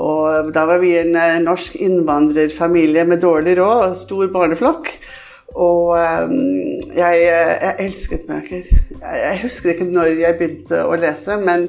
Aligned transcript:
Og 0.00 0.50
da 0.54 0.64
var 0.66 0.80
vi 0.82 0.94
en 0.98 1.14
eh, 1.18 1.40
norsk 1.42 1.76
innvandrerfamilie 1.78 3.04
med 3.06 3.22
dårlig 3.22 3.58
råd 3.60 3.90
og 3.90 3.98
stor 3.98 4.30
barneflokk. 4.34 4.90
Og 5.54 5.92
eh, 5.98 6.32
jeg, 6.98 7.20
jeg 7.28 7.76
elsket 7.86 8.24
bøker. 8.30 8.72
Jeg 9.04 9.42
husker 9.44 9.74
ikke 9.74 9.90
når 9.90 10.16
jeg 10.18 10.38
begynte 10.40 10.82
å 10.86 10.98
lese, 10.98 11.38
men, 11.42 11.68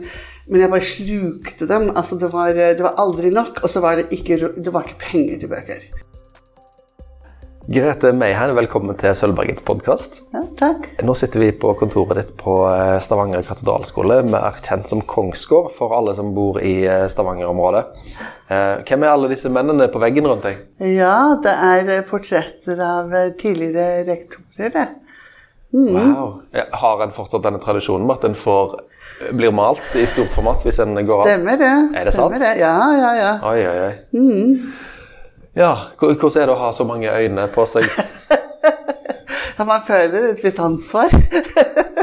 men 0.50 0.66
jeg 0.66 0.74
bare 0.74 0.90
slukte 0.96 1.70
dem. 1.70 1.92
Altså, 1.94 2.18
det 2.22 2.32
var, 2.34 2.56
det 2.56 2.82
var 2.86 2.98
aldri 3.02 3.34
nok, 3.34 3.62
og 3.62 3.70
så 3.70 3.84
var 3.86 4.02
det 4.02 4.10
ikke, 4.16 4.42
det 4.58 4.74
var 4.74 4.90
ikke 4.90 5.04
penger 5.06 5.44
til 5.44 5.54
bøker. 5.54 5.86
Grete 7.66 8.12
Meiheim, 8.14 8.52
velkommen 8.54 8.94
til 9.02 9.16
Sølvbergets 9.18 9.64
podkast. 9.66 10.20
Ja, 10.36 10.44
takk. 10.60 10.84
Nå 11.02 11.16
sitter 11.18 11.42
vi 11.42 11.48
på 11.58 11.72
kontoret 11.80 12.20
ditt 12.20 12.36
på 12.38 12.60
eh, 12.70 13.00
Stavanger 13.02 13.42
katedralskole, 13.48 14.20
mer 14.30 14.60
kjent 14.62 14.92
som 14.92 15.02
Kongsgård 15.02 15.72
for 15.74 15.96
alle 15.98 16.14
som 16.14 16.30
bor 16.38 16.60
i 16.62 16.76
eh, 16.86 17.08
Stavanger-området. 17.10 17.82
Eh, 18.54 18.86
hvem 18.86 19.08
er 19.08 19.16
alle 19.16 19.32
disse 19.34 19.50
mennene 19.50 19.90
på 19.90 20.04
veggen 20.04 20.30
rundt 20.30 20.46
deg? 20.46 20.62
Ja, 20.94 21.40
det 21.42 21.58
er 21.72 22.06
portretter 22.06 22.86
av 22.86 23.18
tidligere 23.42 24.06
rektorer, 24.12 24.70
det. 24.78 24.88
Mm. 25.74 25.94
Wow. 25.98 26.42
Har 26.86 27.02
en 27.02 27.18
fortsatt 27.18 27.50
denne 27.50 27.66
tradisjonen 27.66 28.06
med 28.06 28.20
at 28.20 28.30
en 28.30 28.38
får 28.38 28.78
blir 29.34 29.54
malt 29.56 29.96
i 29.98 30.06
stort 30.12 30.34
format 30.36 30.62
hvis 30.62 30.84
en 30.84 30.94
går 31.00 31.22
av? 31.24 31.30
Stemmer 31.32 31.58
det. 31.58 31.78
Er 31.98 32.06
det 32.12 32.14
Stemmer 32.14 32.38
sant? 32.38 32.44
Det. 32.46 32.58
Ja, 32.62 32.78
ja, 32.94 33.16
ja. 33.18 33.38
Oi, 33.50 33.62
oi, 33.66 33.80
oi. 33.90 33.96
Mm. 34.14 34.76
Ja, 35.56 35.76
Hvordan 35.96 36.42
er 36.42 36.50
det 36.50 36.52
å 36.52 36.60
ha 36.60 36.70
så 36.76 36.84
mange 36.84 37.08
øyne 37.08 37.46
på 37.56 37.64
seg? 37.70 37.86
ja, 39.58 39.64
Man 39.64 39.86
føler 39.88 40.28
et 40.34 40.42
visst 40.44 40.60
ansvar. 40.60 41.14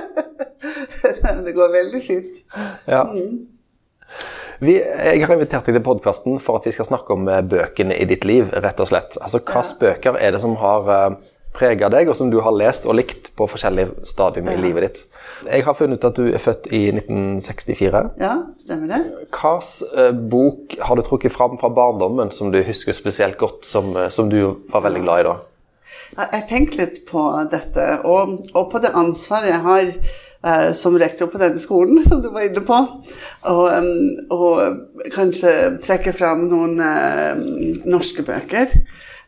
det 1.45 1.53
går 1.53 1.75
veldig 1.75 2.01
fint. 2.07 2.39
Ja. 2.89 3.03
Mm. 3.05 3.43
Vi, 4.63 4.79
jeg 4.79 5.27
har 5.27 5.35
invitert 5.35 5.69
deg 5.69 5.77
til 5.77 5.85
podkasten 5.85 6.41
for 6.41 6.57
at 6.57 6.65
vi 6.69 6.73
skal 6.73 6.89
snakke 6.89 7.13
om 7.13 7.29
eh, 7.29 7.43
bøkene 7.45 7.99
i 7.99 8.07
ditt 8.09 8.25
liv. 8.25 8.49
rett 8.65 8.81
og 8.81 8.89
slett. 8.89 9.21
Altså, 9.21 9.43
Hvilke 9.45 9.81
bøker 9.85 10.17
er 10.17 10.33
det 10.33 10.41
som 10.41 10.57
har 10.63 10.89
uh, 10.89 11.11
prega 11.53 11.89
deg, 11.93 12.09
og 12.09 12.17
som 12.17 12.31
du 12.33 12.39
har 12.45 12.55
lest 12.57 12.87
og 12.89 12.97
likt 12.97 13.31
på 13.37 13.47
forskjellige 13.51 14.07
stadium 14.09 14.49
i 14.53 14.57
livet 14.61 14.87
ditt. 14.87 15.03
Jeg 15.49 15.67
har 15.67 15.77
funnet 15.77 16.01
ut 16.01 16.09
at 16.09 16.19
du 16.19 16.31
er 16.31 16.43
født 16.43 16.69
i 16.73 16.83
1964. 16.95 18.03
Ja, 18.23 18.35
stemmer 18.63 18.93
det. 18.95 19.01
Hvilken 19.29 19.93
uh, 19.99 20.11
bok 20.33 20.77
har 20.81 20.99
du 20.99 21.05
trukket 21.07 21.35
fram 21.35 21.59
fra 21.61 21.73
barndommen 21.73 22.33
som 22.35 22.53
du 22.55 22.61
husker 22.65 22.97
spesielt 22.97 23.39
godt, 23.41 23.67
som, 23.69 23.93
uh, 23.97 24.09
som 24.09 24.31
du 24.33 24.41
var 24.73 24.87
veldig 24.89 25.05
glad 25.05 25.25
i 25.25 25.29
da? 25.31 25.39
Jeg 26.13 26.29
har 26.35 26.49
tenkt 26.49 26.77
litt 26.77 27.01
på 27.09 27.23
dette, 27.53 27.87
og, 28.05 28.39
og 28.53 28.69
på 28.73 28.81
det 28.85 28.93
ansvaret 29.01 29.49
jeg 29.49 29.63
har 29.65 29.87
eh, 29.89 30.67
som 30.77 30.99
rektor 31.01 31.31
på 31.33 31.41
denne 31.41 31.61
skolen, 31.61 32.03
som 32.09 32.21
du 32.21 32.29
var 32.35 32.45
inne 32.45 32.61
på. 32.69 32.81
Og, 33.49 33.89
og 34.37 35.09
kanskje 35.15 35.55
trekke 35.81 36.13
fram 36.13 36.45
noen 36.51 36.77
norske 37.89 38.27
bøker. 38.29 38.77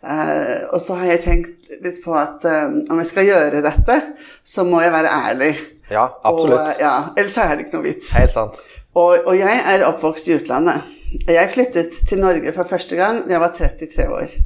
Eh, 0.05 0.65
og 0.69 0.81
så 0.85 0.99
har 1.01 1.15
jeg 1.15 1.23
tenkt 1.25 1.64
litt 1.83 2.01
på 2.05 2.15
at 2.19 2.45
um, 2.47 2.81
om 2.93 3.01
jeg 3.03 3.11
skal 3.11 3.29
gjøre 3.29 3.63
dette, 3.65 4.01
så 4.45 4.65
må 4.69 4.83
jeg 4.85 4.93
være 4.95 5.13
ærlig. 5.31 5.53
Ja, 5.91 6.07
absolutt. 6.25 6.61
Og, 6.61 6.81
ja, 6.81 6.95
ellers 7.17 7.39
er 7.41 7.55
det 7.55 7.67
ikke 7.67 7.79
noe 7.79 7.87
vits. 7.89 8.11
Helt 8.17 8.33
sant. 8.33 8.61
Og, 8.95 9.19
og, 9.25 9.35
jeg 9.39 9.63
er 9.73 9.87
oppvokst 9.89 10.29
i 10.31 10.37
utlandet. 10.39 10.91
Jeg 11.29 11.51
flyttet 11.53 11.95
til 12.09 12.23
Norge 12.23 12.53
for 12.55 12.67
første 12.69 12.99
gang 12.99 13.23
da 13.27 13.37
jeg 13.37 13.43
var 13.43 13.57
33 13.59 14.07
år. 14.11 14.37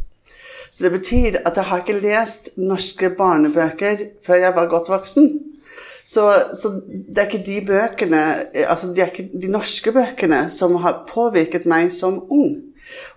Så 0.71 0.85
det 0.85 0.93
betyr 0.93 1.39
at 1.49 1.57
jeg 1.57 1.65
har 1.65 1.83
ikke 1.83 2.01
lest 2.01 2.51
norske 2.61 3.11
barnebøker 3.17 4.05
før 4.25 4.43
jeg 4.43 4.57
var 4.57 4.69
godt 4.69 4.91
voksen. 4.93 5.31
Så, 6.09 6.25
så 6.57 6.73
det 6.89 7.19
er 7.19 7.29
ikke 7.29 7.47
de 7.47 7.59
bøkene, 7.67 8.23
altså 8.65 8.93
de, 8.97 9.05
ikke 9.05 9.29
de 9.43 9.51
norske 9.53 9.93
bøkene 9.93 10.47
som 10.53 10.77
har 10.85 11.03
påvirket 11.09 11.67
meg 11.69 11.93
som 11.93 12.23
ung. 12.33 12.68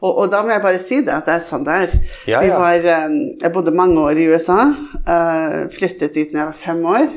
Og, 0.01 0.11
og, 0.11 0.29
da 0.31 0.41
må 0.41 0.53
jeg 0.55 0.63
bare 0.63 0.81
si 0.81 1.01
det, 1.05 1.13
at 1.13 1.27
det 1.27 1.35
er 1.35 1.43
sånn 1.45 1.65
det 1.67 1.75
er. 1.83 1.97
Ja, 2.29 2.43
ja. 2.45 2.59
Var, 2.61 2.87
eh, 2.93 3.17
jeg 3.43 3.53
bodde 3.53 3.73
mange 3.75 4.01
år 4.01 4.17
i 4.17 4.27
USA. 4.31 4.63
Eh, 5.01 5.57
flyttet 5.73 6.15
dit 6.17 6.31
da 6.33 6.43
jeg 6.43 6.49
var 6.49 6.61
fem 6.63 6.81
år. 6.89 7.11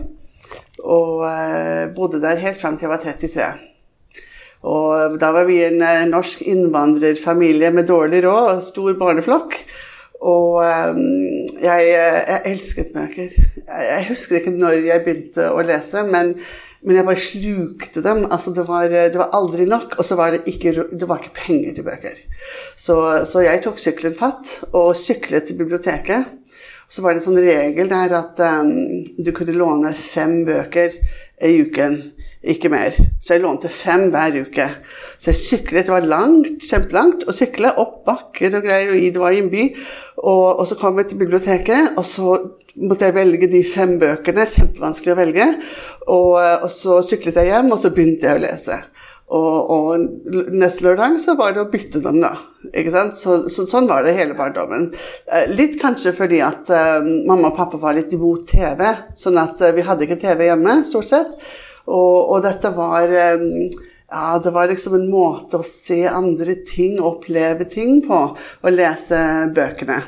Og 0.84 1.24
eh, 1.28 1.86
bodde 1.96 2.20
der 2.22 2.42
helt 2.42 2.60
fram 2.60 2.76
til 2.76 2.88
jeg 2.88 2.92
var 2.92 3.04
33. 3.04 3.48
Og 4.64 5.16
da 5.20 5.28
var 5.36 5.48
vi 5.48 5.58
en 5.66 5.82
norsk 6.08 6.40
innvandrerfamilie 6.48 7.68
med 7.72 7.88
dårlig 7.88 8.22
råd 8.24 8.54
og 8.54 8.62
stor 8.64 8.94
barneflokk. 9.00 9.58
Og 10.24 10.62
jeg, 11.60 11.88
jeg 11.90 12.40
elsket 12.48 12.94
bøker. 12.94 13.34
Jeg 13.68 14.06
husker 14.08 14.38
ikke 14.38 14.54
når 14.56 14.78
jeg 14.86 15.02
begynte 15.04 15.50
å 15.52 15.60
lese, 15.68 16.00
men 16.08 16.32
men 16.84 16.98
jeg 16.98 17.06
bare 17.06 17.24
slukte 17.24 18.02
dem. 18.04 18.24
Altså, 18.28 18.52
det 18.56 18.66
var, 18.68 18.88
det 18.92 19.16
var 19.16 19.32
aldri 19.36 19.64
nok, 19.68 19.96
og 19.98 20.04
så 20.04 20.18
var 20.20 20.34
det 20.34 20.44
ikke, 20.52 20.74
det 20.92 21.08
var 21.08 21.22
ikke 21.22 21.36
penger 21.38 21.76
til 21.76 21.86
bøker. 21.86 22.18
Så, 22.76 22.96
så, 23.28 23.44
jeg 23.46 23.62
tok 23.64 23.80
sykkelen 23.80 24.16
fatt 24.18 24.58
og 24.72 24.92
syklet 25.00 25.48
til 25.48 25.58
biblioteket. 25.60 26.28
Så 26.92 27.02
var 27.02 27.14
det 27.14 27.22
en 27.22 27.26
sånn 27.30 27.40
regel 27.40 27.88
der 27.90 28.12
at 28.14 28.40
um, 28.44 29.00
du 29.16 29.32
kunne 29.34 29.56
låne 29.56 29.94
fem 29.96 30.42
bøker 30.46 30.92
i 31.42 31.54
uken, 31.64 31.96
ikke 32.44 32.70
mer. 32.70 32.94
Så 33.24 33.34
jeg 33.34 33.42
lånte 33.42 33.70
fem 33.72 34.10
hver 34.12 34.36
uke. 34.44 34.68
Så 35.16 35.32
jeg 35.32 35.40
syklet, 35.40 35.88
det 35.88 35.94
var 35.94 36.06
langt, 36.06 36.60
kjempelangt, 36.62 37.24
å 37.26 37.34
sykle 37.34 37.72
opp 37.80 38.02
bakker 38.06 38.60
og 38.60 38.68
greier, 38.68 38.92
og 38.92 39.00
det 39.00 39.22
var 39.22 39.34
i 39.34 39.40
en 39.40 39.50
by. 39.50 39.64
Og, 40.20 40.46
og 40.60 40.68
så 40.68 40.76
kom 40.78 41.00
jeg 41.00 41.10
til 41.10 41.24
biblioteket, 41.24 41.96
og 41.96 42.06
så 42.06 42.36
måtte 42.80 43.08
jeg 43.08 43.16
velge 43.16 43.48
de 43.50 43.60
fem 43.66 43.96
bøkene. 44.00 44.46
Kjempevanskelig 44.50 45.14
å 45.14 45.20
velge. 45.20 45.46
Og, 46.06 46.34
og, 46.38 46.66
så 46.72 46.98
syklet 47.06 47.38
jeg 47.40 47.52
hjem, 47.52 47.70
og 47.74 47.80
så 47.82 47.92
begynte 47.94 48.28
jeg 48.28 48.40
å 48.40 48.44
lese. 48.44 48.80
Og, 49.34 49.70
og 49.72 50.50
neste 50.52 50.84
lørdag 50.84 51.16
så 51.22 51.32
var 51.38 51.54
det 51.54 51.62
å 51.62 51.70
bytte 51.72 52.02
dem, 52.04 52.20
da. 52.22 52.34
Ikke 52.76 52.92
sant? 52.92 53.16
Så, 53.18 53.38
så, 53.52 53.64
sånn 53.70 53.88
var 53.88 54.04
det 54.04 54.16
hele 54.18 54.36
barndommen. 54.38 54.90
Eh, 55.26 55.48
litt 55.54 55.78
kanskje 55.80 56.12
fordi 56.16 56.42
at 56.44 56.68
uh, 56.72 57.00
mamma 57.00 57.50
og 57.50 57.56
pappa 57.56 57.80
var 57.80 57.96
litt 57.96 58.12
imot 58.14 58.46
TV. 58.52 58.84
Sånn 59.18 59.40
at 59.40 59.62
uh, 59.64 59.72
vi 59.74 59.86
hadde 59.86 60.06
ikke 60.06 60.20
TV 60.22 60.46
hjemme, 60.50 60.82
stort 60.88 61.10
sett. 61.10 61.34
Og, 61.88 62.36
og 62.36 62.44
dette 62.44 62.70
var 62.76 63.10
um, 63.34 63.48
ja, 64.14 64.38
det 64.38 64.52
var 64.54 64.68
liksom 64.70 64.98
en 64.98 65.08
måte 65.10 65.58
å 65.58 65.66
se 65.66 66.04
andre 66.06 66.60
ting, 66.68 67.00
oppleve 67.02 67.66
ting 67.70 67.98
på, 68.04 68.20
og 68.36 68.76
lese 68.76 69.18
bøkene. 69.56 70.02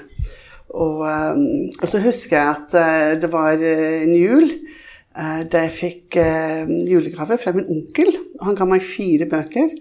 Og, 0.77 1.07
ehm, 1.09 1.71
og, 1.81 1.89
så 1.89 2.01
husker 2.05 2.37
jeg 2.37 2.53
at 2.53 2.77
eh, 2.81 3.15
det 3.23 3.31
var 3.33 3.57
eh, 3.57 4.03
en 4.05 4.13
jul 4.17 4.45
eh, 4.51 5.43
da 5.49 5.65
jeg 5.65 5.75
fikk 5.77 6.19
julegave 6.89 7.39
fra 7.41 7.55
min 7.57 7.69
onkel. 7.73 8.13
Han 8.45 8.59
ga 8.59 8.69
meg 8.69 8.85
fire 8.85 9.29
bøker. 9.31 9.73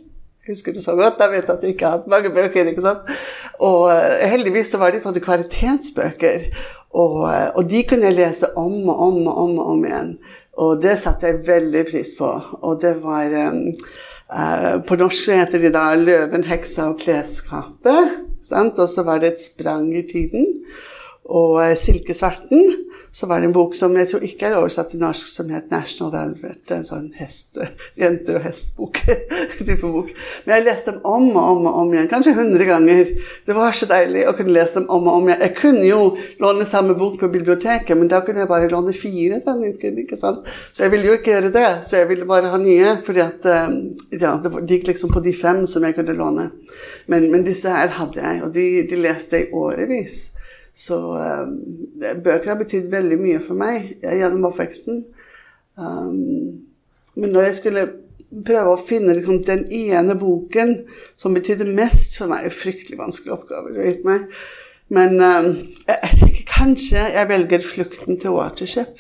Jeg 0.46 0.54
husker 0.54 0.76
det 0.76 0.86
så 0.86 0.96
godt. 0.96 1.20
Jeg 1.20 1.34
vet 1.34 1.52
at 1.52 1.64
jeg 1.66 1.76
ikke 1.76 1.90
har 1.90 2.00
hatt 2.00 2.10
mange 2.12 2.32
bøker. 2.32 2.70
ikke 2.70 2.86
sant? 2.86 3.12
Og 3.66 3.90
heldigvis 4.22 4.72
så 4.72 4.80
var 4.80 4.94
de 4.94 5.02
sånne 5.04 5.24
kvalitetsbøker. 5.24 6.50
Og, 6.96 7.24
og, 7.28 7.64
de 7.68 7.82
kunne 7.84 8.08
jeg 8.08 8.16
lese 8.16 8.52
om 8.56 8.76
og 8.88 9.00
om 9.08 9.18
og 9.26 9.40
om, 9.42 9.56
og 9.60 9.72
om 9.74 9.88
igjen. 9.88 10.12
Og 10.62 10.78
det 10.84 10.94
satte 11.02 11.28
jeg 11.28 11.42
veldig 11.48 11.82
pris 11.90 12.14
på. 12.16 12.30
Og 12.62 12.78
det 12.80 12.94
var 13.04 13.34
um, 13.50 13.66
uh, 14.32 14.78
På 14.88 14.96
norsk 15.02 15.34
heter 15.34 15.66
de 15.66 15.74
da 15.74 15.90
'Løven, 15.98 16.46
heksa 16.48 16.92
og 16.94 17.02
klesskapet'. 17.02 18.22
Og 18.54 18.90
så 18.90 19.04
var 19.04 19.20
det 19.20 19.34
et 19.34 19.42
sprang 19.42 19.90
i 19.98 20.06
tiden. 20.08 20.46
Og 21.26 21.58
eh, 21.64 21.76
'Silkesverten' 21.76 22.86
så 23.16 23.26
var 23.26 23.40
det 23.40 23.48
en 23.48 23.54
bok 23.54 23.76
som 23.76 23.94
jeg 23.98 24.10
tror 24.12 24.24
ikke 24.28 24.50
er 24.50 24.58
oversatt 24.60 24.90
til 24.92 25.00
norsk, 25.00 25.28
som 25.28 25.50
het 25.50 25.72
'National 25.72 26.12
Velvet'. 26.14 26.74
En 26.76 26.86
sånn 26.86 27.08
hest, 27.16 27.58
jenter- 28.02 28.36
og 28.36 28.44
hestbok. 28.46 29.00
type 29.58 29.82
bok. 29.82 30.12
Men 30.46 30.56
jeg 30.56 30.66
leste 30.66 30.92
dem 30.92 31.00
om 31.04 31.30
og 31.36 31.50
om 31.52 31.66
og 31.66 31.80
om 31.82 31.94
igjen, 31.94 32.10
kanskje 32.12 32.36
hundre 32.36 32.66
ganger. 32.66 33.06
Det 33.48 33.56
var 33.56 33.72
så 33.72 33.88
deilig 33.90 34.28
å 34.28 34.36
kunne 34.38 34.54
lese 34.54 34.76
dem 34.76 34.90
om 34.90 35.08
og 35.08 35.22
om 35.22 35.30
igjen. 35.30 35.42
Jeg 35.48 35.56
kunne 35.56 35.88
jo 35.88 36.02
låne 36.44 36.66
samme 36.66 36.98
bok 37.00 37.18
på 37.20 37.32
biblioteket, 37.32 37.98
men 37.98 38.12
da 38.12 38.22
kunne 38.22 38.44
jeg 38.44 38.52
bare 38.52 38.70
låne 38.70 38.94
fire 38.94 39.42
denne 39.46 39.74
uken. 39.74 39.98
ikke 40.04 40.18
sant? 40.18 40.46
Så 40.72 40.84
jeg 40.84 40.92
ville 40.92 41.08
jo 41.10 41.18
ikke 41.18 41.32
gjøre 41.32 41.54
det, 41.56 41.68
så 41.88 42.04
jeg 42.04 42.10
ville 42.10 42.30
bare 42.30 42.54
ha 42.54 42.58
nye. 42.62 42.98
fordi 43.06 43.20
at 43.20 43.46
eh, 43.46 43.74
ja, 44.22 44.38
det 44.44 44.54
gikk 44.68 44.88
liksom 44.88 45.10
på 45.10 45.24
de 45.24 45.34
fem 45.34 45.66
som 45.68 45.84
jeg 45.84 45.96
kunne 45.96 46.14
låne. 46.14 46.52
Men, 47.08 47.32
men 47.32 47.44
disse 47.46 47.70
her 47.70 47.88
hadde 47.88 48.22
jeg, 48.22 48.44
og 48.44 48.54
de, 48.54 48.88
de 48.90 48.96
leste 48.96 49.38
jeg 49.38 49.54
årevis. 49.54 50.35
Så 50.76 50.98
um, 51.16 51.54
bøker 52.24 52.52
har 52.52 52.60
betydd 52.60 52.90
veldig 52.92 53.18
mye 53.22 53.40
for 53.44 53.56
meg 53.60 53.94
gjennom 54.04 54.50
oppveksten. 54.50 55.06
Um, 55.80 56.66
men 57.16 57.32
når 57.32 57.50
jeg 57.50 57.60
skulle 57.62 57.86
prøve 58.46 58.74
å 58.74 58.82
finne 58.82 59.16
liksom, 59.16 59.42
den 59.48 59.66
ene 59.72 60.16
boken 60.20 60.78
som 61.20 61.36
betydde 61.36 61.68
mest 61.78 62.18
for 62.20 62.32
det 62.32 62.50
en 62.50 62.54
fryktelig 62.54 63.00
vanskelig 63.00 63.36
oppgave. 63.38 63.72
du 63.72 63.80
vet 63.80 64.04
meg. 64.08 64.28
Men 64.94 65.16
um, 65.18 65.52
jeg, 65.88 65.96
jeg, 65.96 66.18
tenker 66.20 66.50
kanskje 66.50 67.06
jeg 67.16 67.30
velger 67.30 67.64
'Flukten 67.64 68.20
til 68.22 68.36
Watership', 68.36 69.00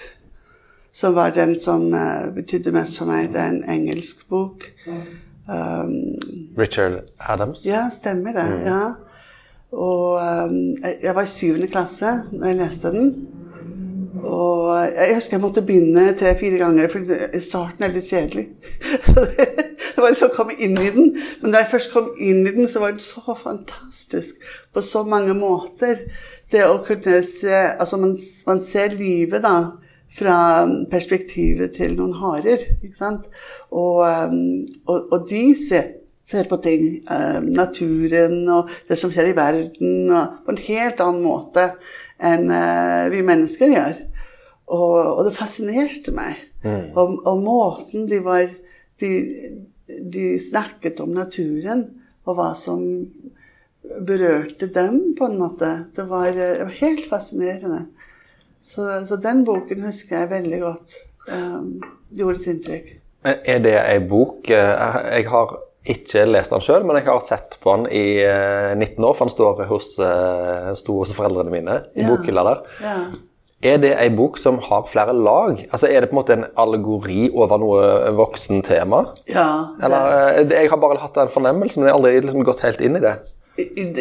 som 0.95 1.15
var 1.15 1.35
den 1.35 1.59
som 1.61 1.91
uh, 1.93 2.31
betydde 2.35 2.73
mest 2.73 2.97
for 2.97 3.11
meg. 3.11 3.29
Det 3.33 3.41
er 3.41 3.51
en 3.51 3.69
engelsk 3.69 4.23
bok. 4.29 4.65
Um, 5.45 6.15
Richard 6.57 7.03
Adams? 7.19 7.65
Ja, 7.67 7.89
stemmer 7.93 8.33
det. 8.33 8.47
Mm. 8.49 8.65
ja. 8.65 8.81
Og 9.73 10.19
um, 10.19 10.59
jeg 10.83 11.15
var 11.15 11.25
i 11.25 11.31
syvende 11.31 11.69
klasse 11.71 12.11
når 12.33 12.47
jeg 12.47 12.59
leste 12.59 12.91
den. 12.93 13.09
Og 14.25 14.69
jeg 14.95 15.15
husker 15.17 15.35
jeg 15.35 15.43
måtte 15.43 15.63
begynne 15.65 16.05
tre-fire 16.17 16.57
ganger, 16.57 16.87
for 16.89 17.39
starten 17.43 17.85
er 17.85 17.93
litt 17.93 18.07
kjedelig. 18.09 18.45
det 19.95 19.97
var 19.99 20.09
liksom 20.09 20.31
å 20.31 20.35
komme 20.37 20.55
inn 20.57 20.77
i 20.81 20.91
den. 20.95 21.11
Men 21.41 21.53
da 21.53 21.61
jeg 21.61 21.73
først 21.73 21.93
kom 21.93 22.13
inn 22.17 22.45
i 22.45 22.53
den, 22.55 22.69
så 22.71 22.81
var 22.81 22.95
den 22.95 23.03
så 23.03 23.35
fantastisk 23.37 24.39
på 24.73 24.85
så 24.85 25.03
mange 25.07 25.35
måter. 25.37 26.05
Det 26.51 26.63
å 26.65 26.79
kunne 26.85 27.21
se 27.27 27.53
Altså, 27.75 27.99
man, 28.01 28.15
man 28.47 28.63
ser 28.63 28.95
livet, 28.95 29.43
da 29.43 29.57
fra 30.15 30.37
perspektivet 30.91 31.75
til 31.75 31.95
noen 31.97 32.15
harer. 32.21 32.61
ikke 32.83 32.97
sant? 32.97 33.27
Og, 33.71 34.03
um, 34.05 34.61
og, 34.87 35.11
og 35.11 35.29
de 35.29 35.49
ser, 35.59 35.91
ser, 36.25 36.47
på 36.49 36.57
ting, 36.63 36.87
um, 37.09 37.51
naturen 37.55 38.41
og 38.49 38.71
det 38.89 38.97
som 38.99 39.13
skjer 39.13 39.31
i 39.31 39.37
verden, 39.37 40.09
på 40.09 40.53
en 40.53 40.65
helt 40.67 41.03
annen 41.05 41.25
måte 41.25 41.69
enn 42.15 42.49
uh, 42.49 43.05
vi 43.13 43.21
mennesker 43.25 43.73
gjør. 43.75 44.01
Og, 44.65 44.97
og 45.19 45.21
det 45.27 45.35
fascinerte 45.35 46.13
meg. 46.15 46.41
Mm. 46.65 46.95
Og, 46.97 47.19
og, 47.21 47.41
måten 47.45 48.07
de 48.09 48.19
var 48.25 48.47
de, 49.01 49.09
de 49.85 50.27
snakket 50.41 51.01
om 51.03 51.13
naturen, 51.13 51.85
og 52.25 52.39
hva 52.39 52.53
som 52.57 52.81
berørte 54.07 54.71
dem, 54.73 55.13
på 55.17 55.27
en 55.29 55.37
måte. 55.37 55.69
Det 55.95 56.07
var, 56.09 56.31
det 56.33 56.63
var 56.63 56.79
helt 56.79 57.05
fascinerende. 57.09 57.83
Så, 58.61 59.05
så, 59.05 59.19
den 59.21 59.43
boken 59.45 59.85
husker 59.85 60.23
jeg 60.23 60.31
veldig 60.31 60.61
godt. 60.63 60.97
Um, 61.29 61.83
gjorde 62.09 62.41
et 62.41 62.49
inntrykk. 62.53 62.89
Er 63.25 63.61
det 63.61 63.73
ei 63.79 63.97
bok 64.05 64.51
eh, 64.53 64.97
Jeg 65.17 65.25
har 65.31 65.55
ikke 65.85 66.25
lest 66.25 66.53
den 66.53 66.63
sjøl, 66.65 66.85
men 66.87 66.97
jeg 66.97 67.07
har 67.07 67.21
sett 67.21 67.59
på 67.61 67.75
den 67.75 67.85
i 67.93 68.05
19 68.23 68.97
eh, 68.97 69.05
år, 69.05 69.13
for 69.13 69.25
den 69.25 69.35
står 69.35 69.63
hos, 69.69 69.93
eh, 70.01 70.73
sto 70.79 70.97
hos 71.01 71.13
foreldrene 71.13 71.53
mine 71.53 71.79
i 71.93 72.03
ja. 72.03 72.09
bokhylla 72.09 72.45
der. 72.49 72.65
Ja. 72.81 72.97
Er 73.65 73.79
det 73.81 73.93
ei 73.97 74.09
bok 74.13 74.37
som 74.37 74.59
har 74.61 74.83
flere 74.89 75.13
lag? 75.15 75.61
Altså 75.71 75.87
Er 75.87 76.03
det 76.03 76.11
på 76.11 76.17
en 76.17 76.19
måte 76.19 76.35
en 76.35 76.45
allegori 76.59 77.29
over 77.33 77.57
noe 77.61 77.85
voksen 78.17 78.61
tema? 78.65 79.05
Ja. 79.29 79.47
Det... 79.79 79.87
Eller, 79.87 80.51
jeg 80.51 80.69
har 80.69 80.81
bare 80.81 80.99
hatt 81.01 81.17
en 81.17 81.33
fornemmelse, 81.33 81.79
men 81.79 81.87
jeg 81.87 81.95
har 81.95 82.01
aldri 82.01 82.27
liksom 82.27 82.45
gått 82.45 82.65
helt 82.65 82.83
inn 82.83 82.99
i 82.99 83.03
det. 83.05 83.15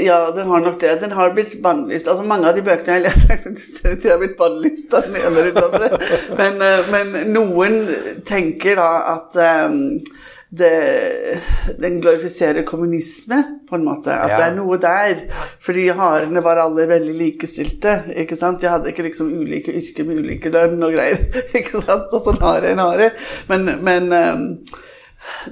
Ja, 0.02 0.32
den 0.34 0.48
har 0.50 0.60
nok 0.60 0.80
det. 0.80 0.96
Den 1.00 1.12
har 1.14 1.30
blitt 1.30 1.62
bannlyst. 1.62 2.08
Altså, 2.10 2.26
mange 2.26 2.50
av 2.50 2.56
de 2.58 2.64
bøkene 2.66 2.98
jeg 2.98 3.04
leser, 3.06 3.94
de 4.02 4.10
har 4.10 4.18
blitt 4.18 4.36
bannlyst 4.40 4.94
av 4.98 5.06
den 5.06 5.20
ene 5.20 5.30
eller 5.30 5.52
den 5.54 5.64
andre. 5.68 6.00
Men, 6.40 6.60
eh, 6.66 6.90
men, 6.90 7.14
noen 7.30 7.76
tenker 8.26 8.80
da 8.80 8.90
at 9.14 9.38
um, 9.70 9.78
det, 10.58 11.40
den 11.78 12.00
glorifiserer 12.00 12.62
kommunisme, 12.62 13.42
på 13.68 13.76
en 13.76 13.84
måte. 13.84 14.12
At 14.12 14.30
ja. 14.30 14.38
det 14.38 14.46
er 14.46 14.56
noe 14.58 14.78
der. 14.80 15.22
Fordi 15.62 15.88
harene 15.96 16.42
var 16.44 16.60
alle 16.62 16.86
veldig 16.90 17.14
likestilte. 17.18 17.96
ikke 18.22 18.38
sant? 18.38 18.60
De 18.62 18.70
hadde 18.70 18.92
ikke 18.92 19.06
liksom 19.08 19.32
ulike 19.34 19.74
yrker 19.74 20.08
med 20.08 20.22
ulike 20.22 20.52
lønn 20.54 20.82
og 20.84 20.96
greier. 20.96 21.20
ikke 21.58 21.82
sant? 21.82 22.12
Og 22.12 22.22
sånn 22.26 22.42
hare 22.44 22.74
en 22.74 22.82
hare. 22.84 23.10
Men, 23.50 23.72
men 23.86 24.10
um, 24.12 24.46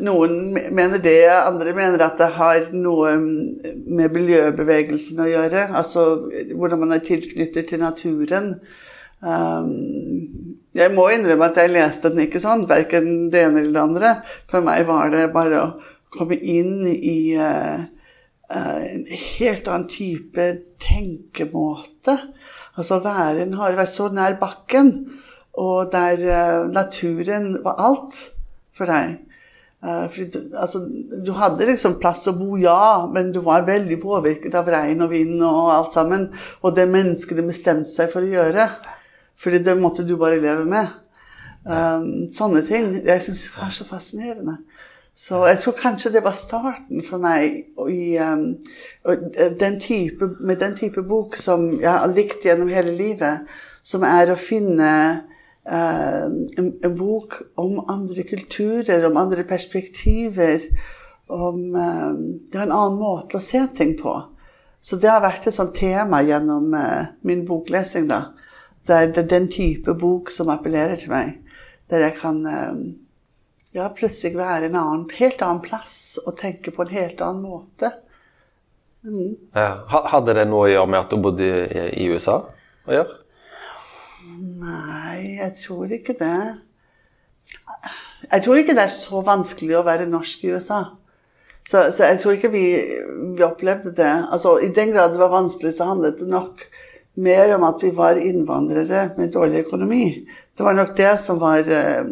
noen 0.05 0.39
mener 0.53 1.03
det, 1.03 1.19
andre 1.33 1.75
mener 1.77 2.07
at 2.07 2.21
det 2.21 2.33
har 2.37 2.71
noe 2.77 3.17
med 3.19 4.15
miljøbevegelsen 4.15 5.25
å 5.25 5.31
gjøre. 5.31 5.69
Altså 5.83 6.07
hvordan 6.53 6.85
man 6.85 6.97
er 6.99 7.07
tilknyttet 7.07 7.73
til 7.73 7.83
naturen. 7.83 8.55
Um, 9.23 10.52
jeg 10.77 10.93
må 10.95 11.07
innrømme 11.13 11.51
at 11.51 11.59
jeg 11.61 11.73
leste 11.73 12.11
den 12.13 12.25
ikke 12.25 12.41
sånn, 12.41 12.65
verken 12.69 13.29
det 13.33 13.43
ene 13.45 13.61
eller 13.61 13.75
det 13.75 13.83
andre. 13.83 14.13
For 14.49 14.65
meg 14.65 14.87
var 14.89 15.13
det 15.13 15.27
bare 15.35 15.59
å 15.61 15.73
komme 16.13 16.39
inn 16.39 16.87
i 16.89 17.35
uh, 17.37 17.83
uh, 18.53 18.79
en 18.81 19.03
helt 19.09 19.69
annen 19.69 19.91
type 19.93 20.47
tenkemåte. 20.83 22.17
Altså 22.81 23.03
være 23.05 23.51
har 23.59 23.77
vært 23.77 23.93
så 23.93 24.09
nær 24.13 24.39
bakken, 24.41 24.95
og 25.61 25.93
der 25.93 26.25
uh, 26.25 26.71
naturen 26.73 27.59
var 27.65 27.77
alt 27.91 28.17
for 28.73 28.89
deg. 28.89 29.21
Du, 29.83 30.37
altså, 30.55 30.79
du, 31.27 31.33
hadde 31.35 31.67
liksom 31.67 31.97
plass 31.99 32.29
å 32.31 32.37
bo, 32.39 32.55
ja, 32.55 33.03
men 33.11 33.33
du 33.35 33.41
var 33.43 33.65
veldig 33.67 33.97
påvirket 33.99 34.55
av 34.55 34.69
regn 34.71 35.03
og 35.03 35.11
vind 35.11 35.43
og 35.43 35.73
alt 35.75 35.97
sammen. 35.97 36.29
Og 36.63 36.77
det 36.77 36.87
menneskene 36.87 37.43
bestemte 37.49 37.91
seg 37.91 38.13
for 38.13 38.23
å 38.23 38.31
gjøre. 38.31 38.69
Fordi 39.43 39.59
det 39.62 39.81
måtte 39.81 40.06
du 40.06 40.17
bare 40.17 40.41
leve 40.41 40.65
med. 40.71 40.99
Um, 41.62 42.29
sånne 42.35 42.62
ting. 42.67 42.94
Jeg 43.03 43.23
syns 43.25 43.44
det 43.47 43.56
var 43.56 43.75
så 43.75 43.87
fascinerende. 43.87 44.56
Så 45.15 45.43
jeg 45.47 45.59
tror 45.61 45.75
kanskje 45.77 46.12
det 46.15 46.23
var 46.25 46.37
starten 46.37 47.03
for 47.05 47.21
meg 47.23 47.67
i, 47.91 48.17
um, 48.17 48.55
den 49.61 49.77
type, 49.81 50.31
med 50.41 50.62
den 50.62 50.77
type 50.79 51.03
bok 51.05 51.37
som 51.37 51.69
jeg 51.83 51.91
har 51.91 52.15
likt 52.15 52.47
gjennom 52.47 52.71
hele 52.73 52.94
livet, 52.97 53.50
som 53.85 54.06
er 54.09 54.33
å 54.33 54.41
finne 54.41 54.89
uh, 55.69 56.27
en, 56.27 56.73
en, 56.73 56.97
bok 56.97 57.43
om 57.61 57.83
andre 57.93 58.25
kulturer, 58.25 59.05
om 59.06 59.21
andre 59.21 59.44
perspektiver. 59.44 60.65
Om 61.29 61.61
uh, 61.77 62.12
Det 62.49 62.59
er 62.59 62.67
en 62.67 62.79
annen 62.79 63.00
måte 63.00 63.39
å 63.39 63.44
se 63.44 63.67
ting 63.77 63.99
på. 64.00 64.17
Så 64.83 64.97
det 64.99 65.12
har 65.12 65.23
vært 65.23 65.47
et 65.47 65.55
sånt 65.55 65.77
tema 65.77 66.23
gjennom 66.25 66.73
uh, 66.73 67.12
min 67.27 67.44
boklesing. 67.47 68.09
da. 68.09 68.31
Det 68.87 68.96
er, 68.96 69.11
det 69.14 69.25
er 69.25 69.31
den 69.31 69.49
type 69.52 69.94
bok 69.99 70.31
som 70.34 70.50
appellerer 70.52 70.99
til 70.99 71.12
meg. 71.12 71.37
Der 71.90 72.06
jeg 72.06 72.17
kan 72.19 72.40
ja, 73.73 73.88
plutselig 73.94 74.37
være 74.37 74.69
en 74.69 74.79
annen, 74.79 75.05
helt 75.19 75.43
annen 75.44 75.62
plass 75.64 76.19
og 76.25 76.37
tenke 76.40 76.75
på 76.75 76.84
en 76.84 76.94
helt 76.94 77.23
annen 77.25 77.44
måte. 77.44 77.93
Mm. 79.02 79.34
Ja. 79.55 79.82
Hadde 80.12 80.37
det 80.37 80.46
noe 80.50 80.69
å 80.69 80.73
gjøre 80.73 80.90
med 80.90 81.00
at 81.02 81.12
du 81.12 81.23
bodde 81.23 81.46
i, 81.46 81.87
i 82.05 82.08
USA 82.12 82.38
å 82.87 82.96
gjøre? 82.96 83.19
Nei, 84.62 85.38
jeg 85.40 85.55
tror 85.62 85.94
ikke 85.94 86.14
det. 86.19 86.38
Jeg 88.31 88.44
tror 88.44 88.61
ikke 88.61 88.75
det 88.79 88.84
er 88.87 88.94
så 88.94 89.23
vanskelig 89.26 89.79
å 89.79 89.87
være 89.87 90.11
norsk 90.11 90.44
i 90.46 90.52
USA. 90.55 90.82
Så, 91.69 91.84
så 91.94 92.08
jeg 92.11 92.19
tror 92.23 92.37
ikke 92.37 92.50
vi, 92.52 92.64
vi, 93.37 93.43
opplevde 93.46 93.93
det. 93.94 94.12
Altså, 94.34 94.56
I 94.62 94.70
den 94.75 94.94
grad 94.94 95.14
det 95.14 95.23
var 95.23 95.34
vanskelig, 95.34 95.75
så 95.76 95.90
handlet 95.93 96.19
det 96.23 96.31
nok 96.31 96.64
mer 97.14 97.55
om 97.56 97.67
at 97.69 97.82
vi 97.85 97.91
var 97.97 98.20
innvandrere 98.20 99.11
med 99.19 99.32
dårlig 99.35 99.67
økonomi. 99.67 100.06
Det 100.56 100.64
var 100.64 100.76
nok 100.76 100.94
det 100.97 101.12
som 101.20 101.41
var 101.43 101.69
uh, 101.69 102.09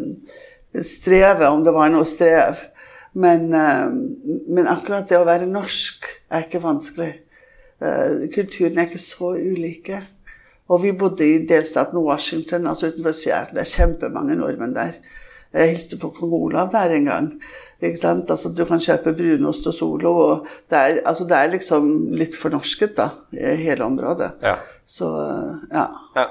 strevet, 0.85 1.47
om 1.49 1.63
det 1.65 1.73
var 1.75 1.91
noe 1.93 2.07
strev. 2.09 2.61
Men, 3.13 3.49
uh, 3.53 3.89
men, 4.47 4.69
akkurat 4.69 5.09
det 5.09 5.19
å 5.19 5.27
være 5.27 5.49
norsk 5.49 6.07
er 6.31 6.47
ikke 6.47 6.63
vanskelig. 6.63 7.11
Kulturen 7.81 8.27
kulturene 8.29 8.83
er 8.83 8.91
ikke 8.91 8.99
så 9.01 9.31
ulike. 9.41 10.03
Og 10.71 10.83
vi 10.83 10.91
bodde 10.95 11.25
i 11.25 11.39
delstaten 11.49 11.97
Washington, 11.99 12.67
altså 12.69 12.91
utenfor 12.91 13.15
Seattle. 13.17 13.57
Det 13.57 13.63
er 13.65 13.71
kjempemange 13.73 14.37
nordmenn 14.37 14.75
der. 14.75 14.99
Jeg 15.51 15.73
hilste 15.73 15.97
på 15.99 16.13
kong 16.15 16.31
Olav 16.37 16.69
der 16.71 16.93
en 16.95 17.09
gang. 17.09 17.31
Altså, 17.81 18.51
du 18.55 18.63
kan 18.69 18.79
kjøpe 18.79 19.13
brunost 19.17 19.67
og 19.67 19.73
Solo. 19.73 20.11
og 20.11 20.47
Det 20.69 20.77
er, 20.77 20.99
altså, 21.05 21.25
det 21.27 21.37
er 21.37 21.51
liksom 21.51 21.89
litt 22.15 22.37
fornorsket, 22.37 22.95
da, 22.97 23.09
i 23.33 23.57
hele 23.65 23.85
området. 23.85 24.31
Ja. 24.41 24.55
Så, 24.85 25.09
ja. 25.73 25.87
ja. 26.15 26.27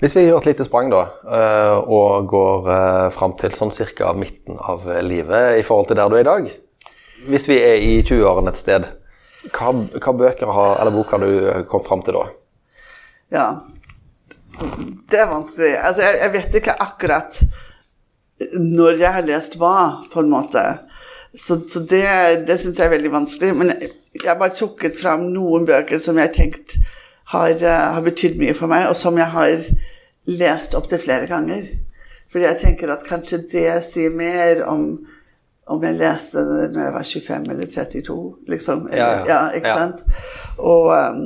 Hvis 0.00 0.14
vi 0.16 0.26
gjør 0.26 0.38
et 0.40 0.50
lite 0.52 0.64
sprang, 0.64 0.92
da, 0.92 1.02
eh, 1.26 1.78
og 1.80 2.28
går 2.28 2.70
eh, 2.72 3.08
fram 3.12 3.34
til 3.40 3.56
sånn 3.56 3.72
cirka 3.74 4.12
midten 4.16 4.60
av 4.60 4.86
livet 5.04 5.58
i 5.60 5.64
forhold 5.66 5.90
til 5.90 5.98
der 6.00 6.08
du 6.08 6.16
er 6.16 6.24
i 6.24 6.28
dag 6.28 6.48
Hvis 7.28 7.48
vi 7.50 7.58
er 7.60 7.82
i 7.84 7.98
20-årene 8.00 8.54
et 8.54 8.60
sted, 8.60 8.86
hva, 9.52 9.74
hva 9.74 10.14
bøker 10.16 10.54
har, 10.56 10.78
eller 10.80 10.94
bok 10.94 11.12
har 11.12 11.20
du 11.20 11.66
kommet 11.68 11.88
fram 11.88 12.04
til 12.06 12.16
da? 12.16 12.24
Ja. 13.34 13.46
Det 15.10 15.18
er 15.18 15.30
vanskelig. 15.30 15.72
Altså, 15.78 16.04
jeg, 16.06 16.18
jeg 16.20 16.32
vet 16.36 16.60
ikke 16.60 16.78
akkurat 16.84 17.40
når 18.60 19.02
jeg 19.02 19.12
har 19.16 19.26
lest 19.26 19.58
hva, 19.60 19.74
på 20.12 20.22
en 20.22 20.32
måte. 20.32 20.62
Så, 21.36 21.60
så 21.70 21.82
det, 21.84 22.06
det 22.48 22.56
syns 22.60 22.80
jeg 22.80 22.88
er 22.88 22.94
veldig 22.94 23.12
vanskelig. 23.12 23.52
Men 23.56 23.74
jeg 23.80 24.26
har 24.26 24.40
bare 24.40 24.56
trukket 24.56 24.98
fram 25.00 25.28
noen 25.34 25.66
bøker 25.68 26.00
som 26.02 26.18
jeg 26.18 26.30
har 26.30 26.34
tenkt 26.36 26.78
har, 27.30 27.52
eh, 27.52 27.86
har 27.94 28.02
betydd 28.02 28.40
mye 28.40 28.56
for 28.58 28.70
meg, 28.70 28.88
og 28.90 28.96
som 28.98 29.18
jeg 29.18 29.30
har 29.30 29.68
lest 30.30 30.74
opptil 30.74 30.98
flere 31.02 31.28
ganger. 31.30 31.68
Fordi 32.30 32.46
jeg 32.46 32.60
tenker 32.62 32.90
at 32.90 33.06
kanskje 33.06 33.44
det 33.52 33.70
sier 33.86 34.12
mer 34.14 34.64
om 34.66 34.92
om 35.70 35.84
jeg 35.86 36.00
leste 36.00 36.42
det 36.42 36.64
når 36.74 36.82
jeg 36.82 36.94
var 36.94 37.04
25 37.06 37.44
eller 37.52 37.66
32, 37.70 38.14
liksom. 38.50 38.88
Eller, 38.90 39.04
ja, 39.04 39.10
ja. 39.18 39.26
ja, 39.28 39.50
ikke 39.54 39.74
sant? 39.78 40.00
Og 40.58 40.88
um, 40.90 41.20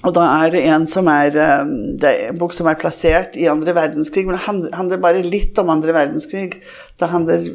og 0.00 0.14
da 0.16 0.26
er 0.40 0.52
det 0.54 0.62
en 0.64 0.86
som 0.88 1.08
er 1.12 1.34
um, 1.60 1.72
Det 2.00 2.08
er 2.08 2.30
en 2.30 2.38
bok 2.40 2.54
som 2.56 2.68
er 2.70 2.78
plassert 2.80 3.36
i 3.36 3.48
andre 3.52 3.74
verdenskrig, 3.76 4.24
men 4.26 4.38
det 4.38 4.72
handler 4.76 5.02
bare 5.02 5.24
litt 5.26 5.58
om 5.60 5.72
andre 5.72 5.92
verdenskrig. 5.96 6.62
Det 6.96 7.10
handler 7.10 7.50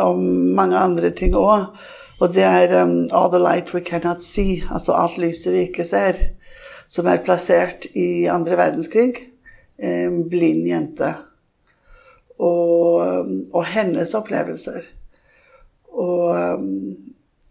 om 0.00 0.22
mange 0.56 0.78
andre 0.78 1.10
ting 1.16 1.36
òg. 1.36 1.68
Og 2.22 2.32
det 2.32 2.44
er 2.46 2.72
um, 2.84 3.08
'All 3.10 3.28
the 3.32 3.42
light 3.42 3.74
we 3.74 3.82
cannot 3.84 4.24
see', 4.24 4.64
altså 4.72 4.92
alt 4.96 5.18
lyset 5.18 5.52
vi 5.52 5.66
ikke 5.68 5.84
ser, 5.84 6.16
som 6.88 7.06
er 7.06 7.24
plassert 7.24 7.86
i 7.94 8.24
andre 8.30 8.56
verdenskrig. 8.56 9.12
En 9.78 10.28
blind 10.30 10.64
jente. 10.68 11.14
Og, 12.38 13.26
og 13.52 13.64
hennes 13.64 14.14
opplevelser. 14.14 14.80
Og, 15.92 16.28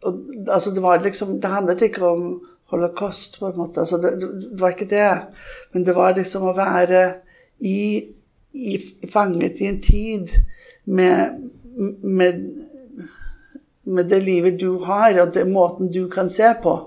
og 0.03 0.13
altså 0.48 0.71
det 0.74 0.81
var 0.81 1.03
liksom 1.03 1.41
Det 1.41 1.50
handlet 1.50 1.81
ikke 1.81 2.05
om 2.05 2.41
holocaust, 2.72 3.40
på 3.40 3.51
en 3.51 3.58
måte. 3.58 3.84
Altså, 3.84 4.00
det, 4.01 4.16
det, 4.20 4.60
var 4.60 4.74
ikke 4.74 4.90
det. 4.90 5.12
Men 5.74 5.86
det 5.88 5.96
var 5.98 6.16
liksom 6.18 6.48
å 6.50 6.56
være 6.58 7.04
i, 7.60 7.82
i, 8.51 8.78
fanget 9.12 9.62
i 9.62 9.70
en 9.70 9.82
tid 9.84 10.32
med, 10.84 11.50
med, 12.01 12.46
med 13.84 14.10
det 14.12 14.22
livet 14.24 14.60
du 14.60 14.84
har, 14.88 15.13
og 15.22 15.36
den 15.36 15.54
måten 15.54 15.92
du 15.92 16.08
kan 16.12 16.32
se 16.32 16.54
på. 16.63 16.78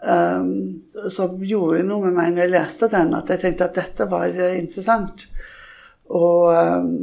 Um, 0.00 0.80
som 1.12 1.42
gjorde 1.44 1.82
noe 1.84 2.06
med 2.06 2.14
meg 2.16 2.30
når 2.32 2.46
jeg 2.46 2.52
leste 2.54 2.86
den, 2.88 3.10
at 3.12 3.28
jeg 3.28 3.42
tenkte 3.42 3.66
at 3.68 3.76
dette 3.76 4.06
var 4.08 4.30
uh, 4.32 4.54
interessant. 4.56 5.26
Og 6.08 6.54
um, 6.56 6.94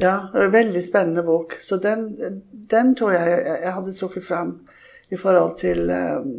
ja, 0.00 0.14
veldig 0.32 0.82
spennende 0.84 1.22
bok. 1.22 1.58
Så 1.60 1.76
den, 1.76 2.08
den 2.70 2.94
tror 2.96 3.12
jeg 3.14 3.42
jeg 3.44 3.74
hadde 3.76 3.94
trukket 3.94 4.24
fram 4.24 4.56
i 5.12 5.18
forhold 5.20 5.58
til 5.60 5.90
um, 5.90 6.32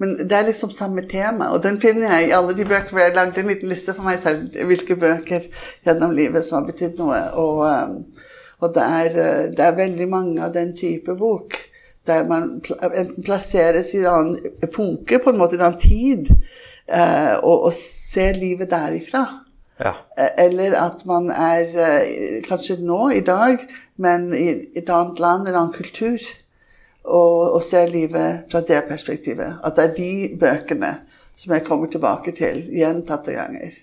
Men 0.00 0.16
det 0.26 0.34
er 0.34 0.46
liksom 0.48 0.72
samme 0.74 1.04
tema, 1.06 1.52
og 1.54 1.62
den 1.62 1.76
finner 1.80 2.16
jeg 2.16 2.28
i 2.30 2.34
alle 2.34 2.56
de 2.58 2.64
bøker 2.66 2.90
hvor 2.90 3.04
jeg 3.04 3.14
lagde 3.14 3.42
en 3.42 3.50
liten 3.52 3.70
liste 3.70 3.94
for 3.94 4.06
meg 4.08 4.16
selv 4.18 4.56
hvilke 4.66 4.96
bøker 4.98 5.44
gjennom 5.86 6.14
livet 6.16 6.46
som 6.46 6.60
har 6.60 6.70
betydd 6.72 6.98
noe. 6.98 7.20
Og, 7.38 7.60
og 8.58 8.72
det, 8.74 8.86
er, 9.02 9.18
uh, 9.18 9.44
det 9.52 9.66
er 9.66 9.78
veldig 9.78 10.08
mange 10.10 10.42
av 10.42 10.56
den 10.56 10.72
type 10.78 11.14
bok 11.20 11.60
der 12.06 12.24
man 12.26 12.62
enten 12.94 13.22
plasseres 13.22 13.92
i 13.94 14.02
en 14.02 14.10
annen 14.10 14.52
epoke, 14.62 15.18
på 15.22 15.30
en 15.30 15.38
måte 15.38 15.56
i 15.56 15.60
en 15.60 15.68
annen 15.68 15.80
tid, 15.80 16.32
eh, 16.90 17.34
og, 17.38 17.68
og 17.68 17.72
ser 17.76 18.38
livet 18.40 18.70
derifra. 18.72 19.22
Ja. 19.78 19.94
Eh, 20.18 20.30
eller 20.46 20.76
at 20.80 21.04
man 21.06 21.30
er 21.30 21.76
eh, 21.86 22.40
kanskje 22.46 22.80
nå, 22.82 23.10
i 23.10 23.22
dag, 23.26 23.62
men 24.02 24.32
i 24.34 24.48
et 24.78 24.90
annet 24.90 25.22
land, 25.22 25.46
en 25.46 25.54
annen 25.54 25.74
kultur. 25.76 26.18
Og, 27.02 27.56
og 27.56 27.62
se 27.66 27.80
livet 27.90 28.44
fra 28.52 28.60
det 28.66 28.84
perspektivet. 28.86 29.58
At 29.64 29.74
det 29.76 29.84
er 29.84 29.96
de 29.96 30.12
bøkene 30.38 30.92
som 31.34 31.54
jeg 31.56 31.64
kommer 31.66 31.90
tilbake 31.90 32.34
til 32.36 32.62
gjentatte 32.70 33.34
ganger. 33.34 33.74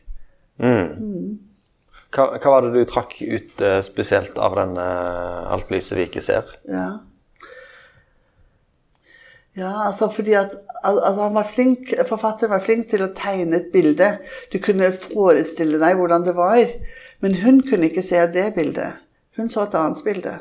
Mm. 0.62 1.40
Hva, 2.10 2.26
hva, 2.38 2.54
var 2.54 2.66
det 2.66 2.72
du 2.74 2.88
trakk 2.90 3.20
ut 3.22 3.62
uh, 3.62 3.82
spesielt 3.86 4.40
av 4.42 4.56
den 4.58 4.78
uh, 4.80 5.52
'Alt 5.52 5.72
lyset 5.74 5.98
vi 5.98 6.08
ikke 6.08 6.24
ser'? 6.26 6.56
Ja. 6.70 6.90
Ja, 9.58 9.74
altså 9.90 10.08
fordi 10.14 10.34
at 10.40 10.56
altså 10.84 11.26
han 11.26 11.36
var 11.36 11.44
flink, 11.44 11.92
Forfatteren 12.08 12.54
var 12.54 12.64
flink 12.64 12.88
til 12.90 13.04
å 13.04 13.12
tegne 13.18 13.60
et 13.60 13.72
bilde. 13.74 14.14
Du 14.54 14.60
kunne 14.64 14.94
forestille 14.94 15.82
deg 15.82 15.98
hvordan 16.00 16.24
det 16.24 16.36
var. 16.38 16.64
Men 17.20 17.36
hun 17.42 17.60
kunne 17.68 17.90
ikke 17.90 18.06
se 18.06 18.22
det 18.32 18.54
bildet. 18.56 19.02
Hun 19.38 19.50
så 19.52 19.66
et 19.66 19.76
annet 19.76 20.04
bilde. 20.06 20.38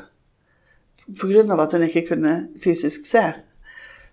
Pga. 1.15 1.61
at 1.63 1.73
hun 1.73 1.83
ikke 1.83 2.07
kunne 2.07 2.47
fysisk 2.63 3.05
se. 3.05 3.23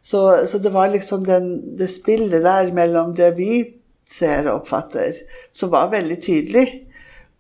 Så, 0.03 0.47
så 0.47 0.59
det 0.59 0.73
var 0.73 0.88
liksom 0.88 1.25
den, 1.25 1.76
det 1.79 1.91
spillet 1.91 2.43
der 2.43 2.73
mellom 2.73 3.15
det 3.15 3.33
vi 3.37 3.65
ser 4.09 4.47
og 4.47 4.61
oppfatter, 4.61 5.17
som 5.53 5.71
var 5.71 5.91
veldig 5.91 6.23
tydelig. 6.23 6.67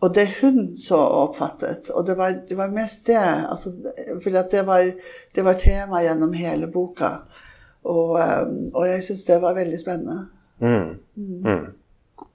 Og 0.02 0.14
det 0.14 0.26
hun 0.40 0.76
så 0.76 0.96
og 0.96 1.30
oppfattet. 1.30 1.90
Og 1.90 2.06
det 2.06 2.16
var, 2.18 2.34
det 2.48 2.56
var 2.56 2.68
mest 2.74 3.06
det. 3.06 3.22
Altså, 3.50 3.72
for 4.22 4.30
det 4.50 4.66
var, 4.66 4.90
det 5.34 5.44
var 5.44 5.54
tema 5.62 6.02
gjennom 6.04 6.34
hele 6.36 6.66
boka. 6.66 7.10
Og, 7.86 8.18
og 8.74 8.88
jeg 8.88 9.04
syns 9.04 9.24
det 9.24 9.40
var 9.42 9.54
veldig 9.56 9.80
spennende. 9.80 10.26
Mm. 10.58 10.98
Mm. 11.16 11.66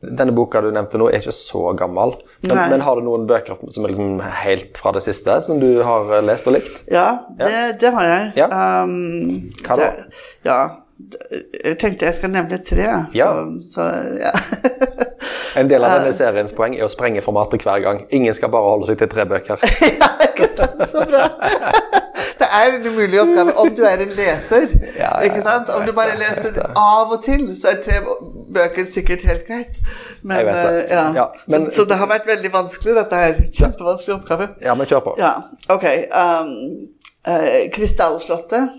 Denne 0.01 0.33
boka 0.33 0.63
du 0.65 0.71
nevnte 0.73 0.97
nå, 0.97 1.11
er 1.11 1.21
ikke 1.21 1.35
så 1.35 1.75
gammel. 1.77 2.15
Men, 2.47 2.57
men 2.73 2.83
har 2.85 2.97
du 2.97 3.05
noen 3.05 3.27
bøker 3.29 3.59
som 3.69 3.85
er 3.85 3.93
liksom 3.93 4.21
helt 4.41 4.79
fra 4.81 4.95
det 4.95 5.03
siste, 5.05 5.35
som 5.45 5.61
du 5.61 5.83
har 5.85 6.09
lest 6.25 6.49
og 6.49 6.57
likt? 6.57 6.81
Ja, 6.89 7.07
det, 7.37 7.51
ja. 7.53 7.67
det 7.83 7.93
har 7.97 8.09
jeg. 8.09 8.31
Ja. 8.41 8.49
Um, 8.81 9.51
Hva 9.61 9.77
da? 9.77 9.91
Det, 9.91 10.23
ja, 10.47 10.59
jeg 11.63 11.77
tenkte 11.81 12.09
jeg 12.09 12.17
skal 12.17 12.33
nevne 12.33 12.59
tre. 12.65 12.89
Ja. 13.17 13.29
Så, 13.69 13.77
så 13.77 13.87
ja. 14.21 14.33
en 15.55 15.69
del 15.69 15.83
av 15.83 15.97
denne 15.99 16.13
seriens 16.15 16.53
poeng 16.55 16.75
er 16.77 16.85
å 16.85 16.91
sprenge 16.91 17.21
formatet 17.25 17.63
hver 17.65 17.81
gang. 17.83 18.03
Ingen 18.09 18.35
skal 18.37 18.49
bare 18.53 18.69
holde 18.73 18.87
seg 18.91 18.97
til 19.01 19.09
tre 19.11 19.25
bøker. 19.29 19.59
ja, 20.01 20.09
ikke 20.29 20.47
sant? 20.55 20.83
Så 20.89 21.03
bra. 21.09 21.25
Det 22.41 22.47
er 22.57 22.75
en 22.75 22.85
umulig 22.87 23.19
oppgave 23.21 23.53
om 23.61 23.69
du 23.75 23.81
er 23.85 24.01
en 24.05 24.13
leser. 24.17 24.67
Ja, 24.97 25.11
ja, 25.11 25.11
ikke 25.27 25.41
sant? 25.45 25.69
Om 25.75 25.85
du 25.87 25.91
bare 25.97 26.15
leser 26.19 26.57
av 26.77 27.11
og 27.13 27.21
til, 27.25 27.43
så 27.59 27.73
er 27.73 27.81
tre 27.85 27.99
bøker 28.55 28.87
sikkert 28.89 29.25
helt 29.27 29.45
greit. 29.47 29.77
Men, 30.21 30.45
det. 30.45 30.55
eh, 30.55 30.95
Ja. 30.95 31.03
Ja, 31.15 31.25
men- 31.47 31.67
så, 31.71 31.81
så 31.81 31.85
det 31.91 31.97
har 32.01 32.09
vært 32.09 32.25
veldig 32.29 32.51
vanskelig, 32.53 32.95
dette 32.97 33.15
her. 33.23 33.35
Kjempevanskelig 33.59 34.15
oppgave. 34.19 34.47
Ja, 34.65 34.75
men 34.75 34.87
kjør 34.89 35.03
på. 35.09 35.15
Ja, 35.21 35.33
ok. 35.69 35.85
Um, 36.11 36.55
uh, 37.27 37.59
Krystallslottet 37.75 38.69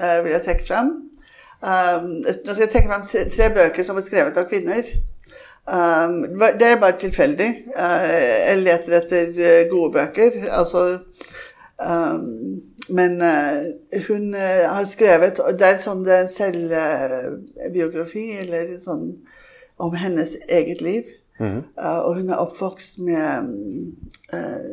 uh, 0.00 0.16
vil 0.24 0.32
jeg 0.32 0.44
trekke 0.48 0.66
frem. 0.68 0.94
Um, 1.66 2.08
nå 2.24 2.32
skal 2.54 2.64
jeg 2.66 2.72
trekke 2.74 2.98
tre, 3.10 3.26
tre 3.36 3.50
bøker 3.56 3.84
som 3.88 3.96
er 4.00 4.04
skrevet 4.08 4.36
av 4.40 4.48
kvinner. 4.50 4.88
Um, 5.66 6.22
det 6.38 6.66
er 6.68 6.80
bare 6.80 6.98
tilfeldig. 7.00 7.50
Uh, 7.74 8.06
jeg 8.46 8.62
leter 8.62 8.98
etter 9.00 9.40
eh, 9.42 9.68
gode 9.70 9.92
bøker. 9.98 10.30
Altså 10.50 10.98
um, 11.82 12.62
Men 12.88 13.22
uh, 13.22 13.64
hun 14.06 14.34
har 14.34 14.84
skrevet 14.86 15.40
Det 15.58 15.66
er 15.66 15.80
sånn 15.82 16.04
det 16.06 16.14
er 16.14 16.22
en 16.22 16.30
selvbiografi, 16.30 18.28
eller 18.44 18.76
sånn 18.78 19.08
om 19.82 19.94
hennes 19.98 20.36
eget 20.48 20.80
liv. 20.80 21.02
Eh, 21.40 21.98
og 21.98 22.14
hun 22.16 22.30
er 22.30 22.40
oppvokst 22.40 22.98
med 23.04 23.52
eh, 24.32 24.66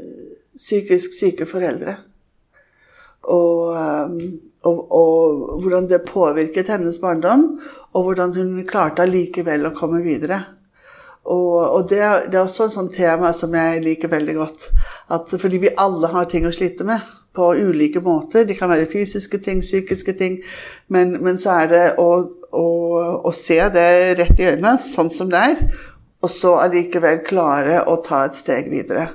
psykisk 0.57 1.15
syke 1.19 1.47
foreldre. 1.49 1.97
Og, 3.23 3.71
um, 3.71 4.17
og, 4.67 4.79
og, 4.91 5.61
hvordan 5.61 5.87
det 5.89 6.01
påvirket 6.07 6.67
hennes 6.67 6.99
barndom, 6.99 7.45
og 7.93 8.03
hvordan 8.03 8.33
hun 8.35 8.65
klarte 8.67 9.05
allikevel 9.05 9.69
å 9.69 9.75
komme 9.75 10.01
videre. 10.03 10.41
Og, 11.23 11.59
og 11.71 11.89
det, 11.89 12.01
det 12.31 12.35
er 12.35 12.43
også 12.43 12.67
et 12.67 12.75
sånt 12.75 12.95
tema 12.95 13.31
som 13.35 13.53
jeg 13.55 13.83
liker 13.83 14.11
veldig 14.11 14.35
godt. 14.35 14.69
At, 15.13 15.31
fordi 15.31 15.61
vi 15.63 15.75
alle 15.79 16.11
har 16.11 16.27
ting 16.31 16.47
å 16.47 16.51
slite 16.51 16.87
med 16.87 17.03
på 17.33 17.53
ulike 17.55 18.01
måter. 18.03 18.43
Det 18.45 18.57
kan 18.59 18.69
være 18.69 18.89
fysiske 18.91 19.39
ting, 19.43 19.63
psykiske 19.63 20.13
ting. 20.19 20.37
Men, 20.87 21.17
men 21.23 21.39
så 21.41 21.55
er 21.63 21.71
det 21.71 21.85
å, 22.01 22.09
å, 22.51 22.67
å 23.23 23.33
se 23.35 23.57
det 23.73 23.87
rett 24.19 24.39
i 24.39 24.51
øynene, 24.51 24.75
sånn 24.81 25.11
som 25.13 25.31
det 25.31 25.47
er, 25.53 25.63
og 26.23 26.31
så 26.31 26.57
allikevel 26.63 27.23
klare 27.25 27.81
å 27.89 27.97
ta 28.05 28.25
et 28.27 28.37
steg 28.37 28.69
videre. 28.71 29.09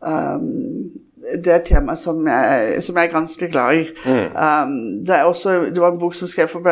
Um, 0.00 0.90
det 1.22 1.52
er 1.52 1.60
et 1.60 1.68
tema 1.70 1.94
som 1.96 2.18
jeg, 2.26 2.80
som 2.82 2.98
jeg 2.98 3.08
er 3.08 3.12
ganske 3.12 3.48
glad 3.52 3.78
i. 3.78 3.84
Um, 4.34 4.74
det, 5.06 5.20
er 5.20 5.28
også, 5.28 5.60
det 5.70 5.80
var 5.80 5.94
en 5.94 6.00
bok 6.02 6.16
som 6.18 6.28
skrev 6.28 6.50
for 6.50 6.64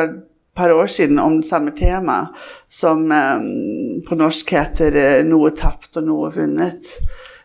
par 0.56 0.72
år 0.72 0.86
siden 0.86 1.18
om 1.18 1.40
det 1.40 1.48
samme 1.48 1.72
tema, 1.76 2.26
som 2.70 2.98
um, 3.12 4.02
på 4.08 4.14
norsk 4.14 4.52
heter 4.52 4.96
eh, 4.96 5.24
'Noe 5.24 5.50
tapt 5.56 5.96
og 5.96 6.06
noe 6.06 6.30
vunnet'. 6.34 6.94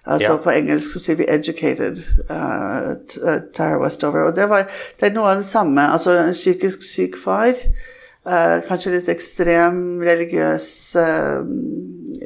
Altså 0.05 0.31
Ja. 0.31 0.37
På 0.37 0.49
engelsk 0.49 0.93
så 0.93 0.99
sier 0.99 1.15
vi 1.15 1.25
'educated'. 1.29 2.01
Uh, 2.29 3.41
Tara 3.53 3.79
Westover. 3.83 4.19
Og 4.19 4.35
det, 4.35 4.49
var, 4.49 4.69
det 4.99 5.09
er 5.09 5.13
noe 5.13 5.31
av 5.31 5.37
det 5.37 5.45
samme. 5.45 5.81
Altså 5.81 6.17
en 6.17 6.33
psykisk 6.33 6.83
syk 6.83 7.17
far. 7.23 7.53
Uh, 8.25 8.61
kanskje 8.67 8.91
litt 8.91 9.09
ekstrem 9.09 10.01
religiøs 10.01 10.95
uh, 10.95 11.41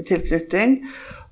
tilknytning. 0.08 0.80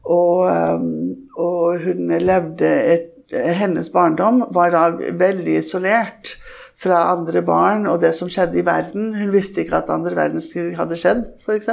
Og, 0.04 0.48
um, 0.48 1.16
og 1.38 1.84
hun 1.84 2.18
levde 2.20 2.72
et 2.94 3.13
Hennes 3.27 3.89
barndom 3.92 4.46
var 4.56 4.72
da 4.72 4.86
veldig 5.20 5.58
isolert 5.60 6.38
fra 6.78 7.00
andre 7.16 7.42
barn 7.42 7.88
og 7.90 8.02
det 8.04 8.14
som 8.16 8.30
skjedde 8.30 8.60
i 8.62 8.66
verden. 8.66 9.10
Hun 9.18 9.34
visste 9.34 9.64
ikke 9.64 9.80
at 9.80 9.90
andre 9.94 10.14
verdenskrig 10.18 10.76
hadde 10.78 10.98
skjedd, 11.00 11.24
f.eks. 11.42 11.72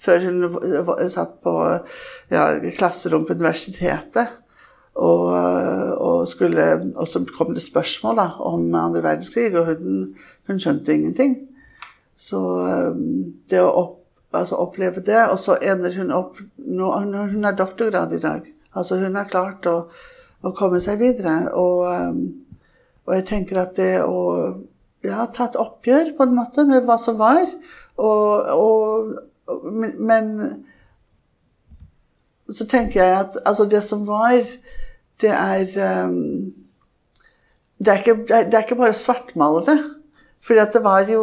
Før 0.00 0.24
hun 0.24 1.08
satt 1.12 1.36
på 1.44 1.54
ja, 2.32 2.46
klasserom 2.78 3.26
på 3.28 3.36
universitetet. 3.36 4.38
Og, 4.98 5.28
og, 5.30 6.24
skulle, 6.26 6.64
og 6.96 7.06
så 7.06 7.22
kom 7.36 7.52
det 7.54 7.62
spørsmål 7.62 8.16
da, 8.18 8.24
om 8.42 8.64
andre 8.74 9.04
verdenskrig, 9.04 9.52
og 9.54 9.68
hun, 9.68 10.00
hun 10.48 10.58
skjønte 10.58 10.96
ingenting. 10.96 11.36
Så 12.18 12.40
um, 12.42 13.04
det 13.46 13.60
å 13.62 13.68
opp, 13.70 13.94
altså 14.34 14.58
oppleve 14.58 15.04
det, 15.06 15.20
og 15.30 15.38
så 15.38 15.54
ender 15.62 15.94
hun 15.94 16.10
opp 16.12 16.40
når 16.58 17.30
Hun 17.30 17.44
har 17.46 17.54
doktorgrad 17.54 18.12
i 18.12 18.20
dag. 18.20 18.42
Altså 18.74 18.98
hun 18.98 19.14
har 19.16 19.30
klart 19.30 19.66
å, 19.70 19.76
å 20.42 20.52
komme 20.58 20.80
seg 20.82 20.98
videre. 20.98 21.52
Og, 21.54 21.86
um, 21.86 22.47
og 23.08 23.14
jeg 23.16 23.24
tenker 23.30 23.62
at 23.62 23.76
det 23.78 23.94
å 24.04 24.20
ja, 25.06 25.24
ta 25.32 25.48
et 25.48 25.58
oppgjør 25.58 26.12
på 26.18 26.26
en 26.26 26.36
måte 26.36 26.64
med 26.68 26.84
hva 26.86 26.98
som 27.00 27.16
var, 27.20 27.44
og, 27.98 28.50
og, 28.52 29.14
men, 29.96 30.32
så 32.48 32.66
tenker 32.68 33.00
jeg 33.00 33.16
at 33.16 33.38
altså 33.48 33.66
det 33.70 33.82
som 33.86 34.04
var, 34.08 34.36
det 35.22 35.32
er 35.34 35.64
um, 36.06 36.52
det, 37.78 37.92
er 37.92 38.02
ikke, 38.02 38.18
det, 38.28 38.52
er, 38.52 38.64
ikke 38.64 38.78
bare 38.78 38.94
å 38.94 38.98
svartmale 38.98 39.64
det. 39.66 39.78
Fordi 40.48 40.62
at 40.62 40.74
det 40.74 40.80
var 40.84 41.08
jo 41.10 41.22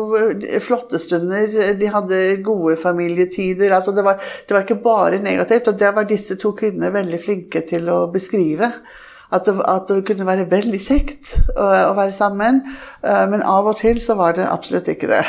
flotte 0.64 1.00
stunder, 1.02 1.48
de 1.80 1.88
hadde 1.90 2.20
gode 2.46 2.76
familietider. 2.78 3.72
altså 3.74 3.94
Det 3.96 4.04
var, 4.06 4.20
det 4.20 4.54
var 4.56 4.66
ikke 4.66 4.84
bare 4.84 5.22
negativt. 5.24 5.72
Og 5.72 5.80
det 5.80 5.92
var 5.96 6.08
disse 6.08 6.36
to 6.40 6.52
kvinnene 6.58 6.94
veldig 6.94 7.20
flinke 7.24 7.64
til 7.68 7.90
å 7.92 8.06
beskrive. 8.12 8.70
At 9.34 9.48
det, 9.48 9.56
at 9.68 9.88
det 9.90 10.04
kunne 10.08 10.28
være 10.28 10.50
veldig 10.52 10.80
kjekt 10.82 11.36
å, 11.56 11.66
å 11.90 11.94
være 11.98 12.14
sammen. 12.16 12.62
eh, 13.02 13.24
Men 13.32 13.46
av 13.46 13.68
og 13.72 13.80
til 13.82 14.02
så 14.02 14.18
var 14.20 14.38
det 14.38 14.50
absolutt 14.50 14.90
ikke 14.92 15.10
det. 15.12 15.24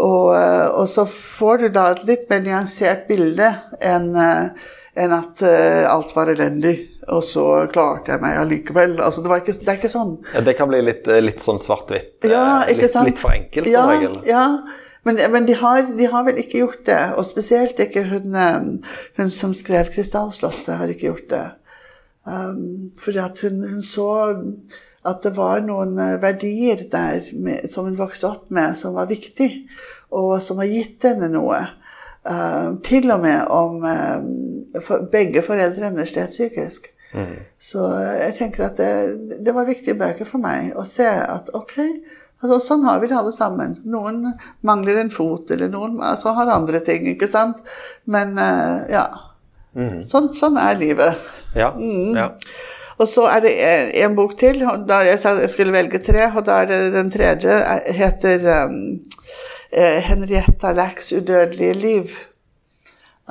Og, 0.00 0.30
eh, 0.36 0.68
og 0.70 0.86
så 0.88 1.06
får 1.08 1.64
du 1.64 1.72
da 1.74 1.90
et 1.94 2.04
litt 2.08 2.28
mer 2.30 2.44
nyansert 2.44 3.08
bilde 3.10 3.54
enn 3.80 4.12
eh, 4.16 4.68
enn 5.00 5.12
at 5.14 5.38
alt 5.86 6.10
var 6.16 6.32
elendig. 6.32 6.72
og 7.14 7.22
så 7.24 7.44
klarte 7.70 8.10
jeg 8.10 8.20
meg 8.20 8.36
allikevel. 8.40 8.96
Altså, 9.00 9.22
det, 9.22 9.30
var 9.30 9.38
ikke, 9.40 9.54
det 9.62 9.70
er 9.70 9.78
ikke 9.78 9.90
sånn. 9.92 10.16
Ja, 10.34 10.42
det 10.44 10.56
kan 10.58 10.68
bli 10.68 10.80
litt, 10.82 11.06
litt 11.22 11.40
sånn 11.40 11.60
svart-hvitt. 11.62 12.26
Ja, 12.26 12.66
litt, 12.66 12.98
litt 13.06 13.22
for 13.22 13.32
enkelt 13.32 13.70
som 13.70 13.72
ja, 13.72 13.84
regel. 13.86 14.18
Ja, 14.28 14.44
men, 15.06 15.22
men 15.32 15.46
de, 15.46 15.54
har, 15.62 15.86
de 15.96 16.10
har 16.10 16.26
vel 16.26 16.42
ikke 16.42 16.58
gjort 16.64 16.82
det. 16.90 16.98
Og 17.14 17.24
spesielt 17.24 17.80
ikke 17.80 18.02
hun, 18.10 18.34
hun 19.16 19.32
som 19.32 19.54
skrev 19.56 19.94
'Krystallslottet', 19.94 20.76
har 20.82 20.92
ikke 20.92 21.06
gjort 21.06 21.30
det. 21.30 21.46
Um, 22.28 22.92
fordi 23.00 23.18
at 23.22 23.40
hun, 23.44 23.62
hun 23.64 23.82
så 23.82 24.10
at 25.08 25.22
det 25.24 25.32
var 25.36 25.62
noen 25.64 25.96
eh, 25.96 26.18
verdier 26.20 26.82
der 26.92 27.24
med, 27.32 27.70
som 27.72 27.86
hun 27.88 27.96
vokste 27.98 28.28
opp 28.28 28.50
med, 28.52 28.76
som 28.76 28.96
var 28.98 29.08
viktig, 29.08 29.48
og 30.12 30.34
som 30.44 30.60
har 30.60 30.68
gitt 30.68 31.06
henne 31.08 31.30
noe. 31.32 31.60
Uh, 32.20 32.76
til 32.84 33.08
og 33.08 33.22
med 33.22 33.46
om 33.48 33.78
uh, 33.80 34.80
for, 34.84 35.06
begge 35.08 35.40
foreldrene 35.40 36.04
slet 36.04 36.34
psykisk. 36.34 36.90
Så 37.58 37.86
jeg 38.20 38.34
tenker 38.36 38.66
at 38.68 38.76
det, 38.78 39.38
det 39.40 39.54
var 39.56 39.66
viktige 39.66 39.96
bøker 39.98 40.28
for 40.28 40.42
meg 40.42 40.76
å 40.78 40.84
se 40.86 41.08
at 41.08 41.48
ok, 41.56 41.72
altså 42.42 42.60
sånn 42.62 42.84
har 42.84 43.00
vi 43.00 43.08
det 43.10 43.16
alle 43.18 43.32
sammen. 43.34 43.78
Noen 43.88 44.36
mangler 44.68 45.00
en 45.00 45.10
fot, 45.10 45.48
eller 45.50 45.72
noen 45.72 45.96
altså, 46.04 46.36
har 46.36 46.52
andre 46.52 46.84
ting, 46.84 47.08
ikke 47.14 47.30
sant. 47.30 47.64
Men 48.04 48.36
uh, 48.36 48.84
ja. 48.92 49.08
Sånn, 50.10 50.32
sånn 50.34 50.58
er 50.58 50.78
livet. 50.78 51.28
Ja. 51.54 51.70
Mm. 51.76 52.16
ja. 52.16 52.28
Og 53.00 53.08
så 53.08 53.24
er 53.32 53.40
det 53.44 53.52
en, 54.02 54.14
bok 54.16 54.34
til. 54.38 54.60
Da 54.88 55.00
jeg 55.06 55.20
sa 55.22 55.32
jeg 55.38 55.50
skulle 55.52 55.72
velge 55.72 56.02
tre, 56.04 56.26
og 56.36 56.44
da 56.46 56.58
er 56.62 56.66
det 56.68 56.80
den 56.92 57.10
tredje 57.10 57.54
er- 57.54 57.86
heter 57.96 58.66
um, 58.66 58.74
eh, 59.72 60.00
Henrietta 60.04 60.72
Lacks 60.76 61.12
udødelige 61.12 61.78
liv. 61.80 62.16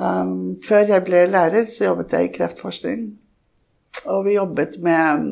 Um, 0.00 0.56
før 0.66 0.88
jeg 0.88 1.04
ble 1.04 1.26
lærer, 1.30 1.68
så 1.70 1.84
jobbet 1.84 2.12
jeg 2.16 2.24
i 2.24 2.32
kreftforskning. 2.38 3.04
Og 4.04 4.24
vi 4.24 4.34
jobbet 4.38 4.78
med 4.82 5.26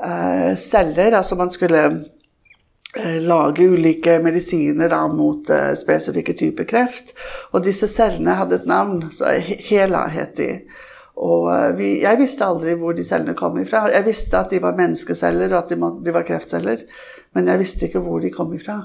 uh, 0.00 0.52
celler, 0.56 1.16
altså 1.18 1.34
man 1.34 1.52
skulle 1.52 1.84
eh, 1.84 1.98
lage 3.22 3.66
ulike 3.68 4.18
medisiner 4.24 4.90
da, 4.92 5.02
mot 5.12 5.50
uh, 5.52 5.72
spesifikke 5.78 6.34
typer 6.38 6.68
kreft. 6.68 7.14
Og 7.52 7.64
disse 7.66 7.88
cellene 7.90 8.36
hadde 8.38 8.60
et 8.60 8.68
navn, 8.68 9.06
så 9.12 9.34
Hela 9.40 10.06
het 10.12 10.36
de. 10.40 10.50
Og 11.16 11.48
eh, 11.48 11.70
vi, 11.76 11.90
jeg 12.02 12.20
visste 12.20 12.44
aldri 12.44 12.74
hvor 12.76 12.96
de 12.96 13.04
cellene 13.06 13.36
kom 13.36 13.56
ifra. 13.60 13.86
Jeg 13.92 14.04
visste 14.04 14.36
at 14.38 14.52
de 14.52 14.60
var 14.62 14.76
menneskeceller, 14.76 15.52
og 15.54 15.62
at 15.62 15.72
de, 15.72 15.78
må, 15.80 15.94
de 16.04 16.12
var 16.12 16.26
kreftceller, 16.28 16.82
men 17.36 17.48
jeg 17.48 17.62
visste 17.62 17.88
ikke 17.88 18.02
hvor 18.04 18.20
de 18.20 18.32
kom 18.34 18.52
ifra. 18.56 18.82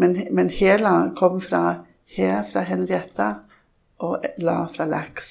Men, 0.00 0.16
men 0.36 0.52
Hela 0.52 0.94
kom 1.16 1.40
fra 1.44 1.86
He 2.10 2.28
fra 2.50 2.64
Henrietta 2.66 3.30
og 4.04 4.26
La 4.44 4.64
fra 4.72 4.86
Lax. 4.88 5.30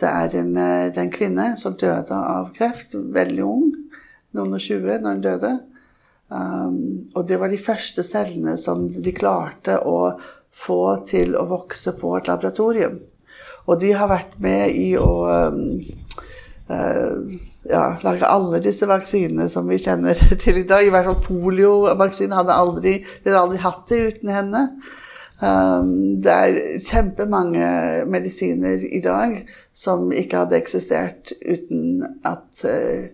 Det 0.00 0.08
er 0.08 0.36
en, 0.40 0.56
eh, 0.60 0.88
det 0.88 1.00
er 1.00 1.06
en 1.06 1.12
kvinne 1.12 1.46
som 1.60 1.76
døde 1.76 2.16
av 2.16 2.52
kreft, 2.56 2.96
veldig 2.96 3.44
ung, 3.44 3.70
noen 4.36 4.56
og 4.56 4.64
tjue 4.64 4.96
når 5.00 5.16
hun 5.16 5.24
døde. 5.24 5.52
Um, 6.28 7.06
og 7.14 7.26
det 7.28 7.38
var 7.38 7.52
de 7.52 7.60
første 7.60 8.02
cellene 8.02 8.56
som 8.58 8.88
de 8.90 9.12
klarte 9.14 9.78
å 9.86 10.16
få 10.56 10.80
til 11.06 11.36
å 11.38 11.44
vokse 11.46 11.94
på 12.00 12.16
et 12.18 12.30
laboratorium. 12.30 12.98
Og 13.66 13.80
de 13.82 13.92
har 13.98 14.10
vært 14.10 14.38
med 14.42 14.74
i 14.78 14.88
å 14.98 15.10
um, 15.50 15.60
uh, 16.70 17.36
ja, 17.70 17.86
lage 18.02 18.28
alle 18.30 18.60
disse 18.64 18.86
vaksinene 18.88 19.48
som 19.52 19.68
vi 19.70 19.78
kjenner 19.82 20.18
til 20.42 20.62
i 20.62 20.68
dag. 20.68 20.86
I 20.86 20.92
hvert 20.94 21.10
fall 21.10 21.24
poliovaksinen 21.26 22.36
hadde 22.38 22.58
aldri, 22.58 22.94
aldri 23.26 23.62
hatt 23.62 23.84
det 23.90 24.02
uten 24.12 24.32
henne. 24.34 24.62
Um, 25.36 26.16
det 26.24 26.32
er 26.32 26.58
kjempemange 26.80 28.06
medisiner 28.08 28.80
i 28.80 29.02
dag 29.04 29.42
som 29.76 30.08
ikke 30.08 30.44
hadde 30.44 30.56
eksistert 30.56 31.34
uten 31.44 32.06
at 32.24 32.62
eh, 32.64 33.10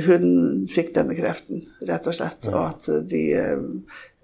hun 0.00 0.66
fikk 0.70 0.92
denne 0.96 1.16
kreften, 1.16 1.62
rett 1.88 2.08
og 2.08 2.16
slett. 2.16 2.48
Og 2.52 2.60
at 2.62 2.88
de 3.08 3.22
eh, 3.36 3.64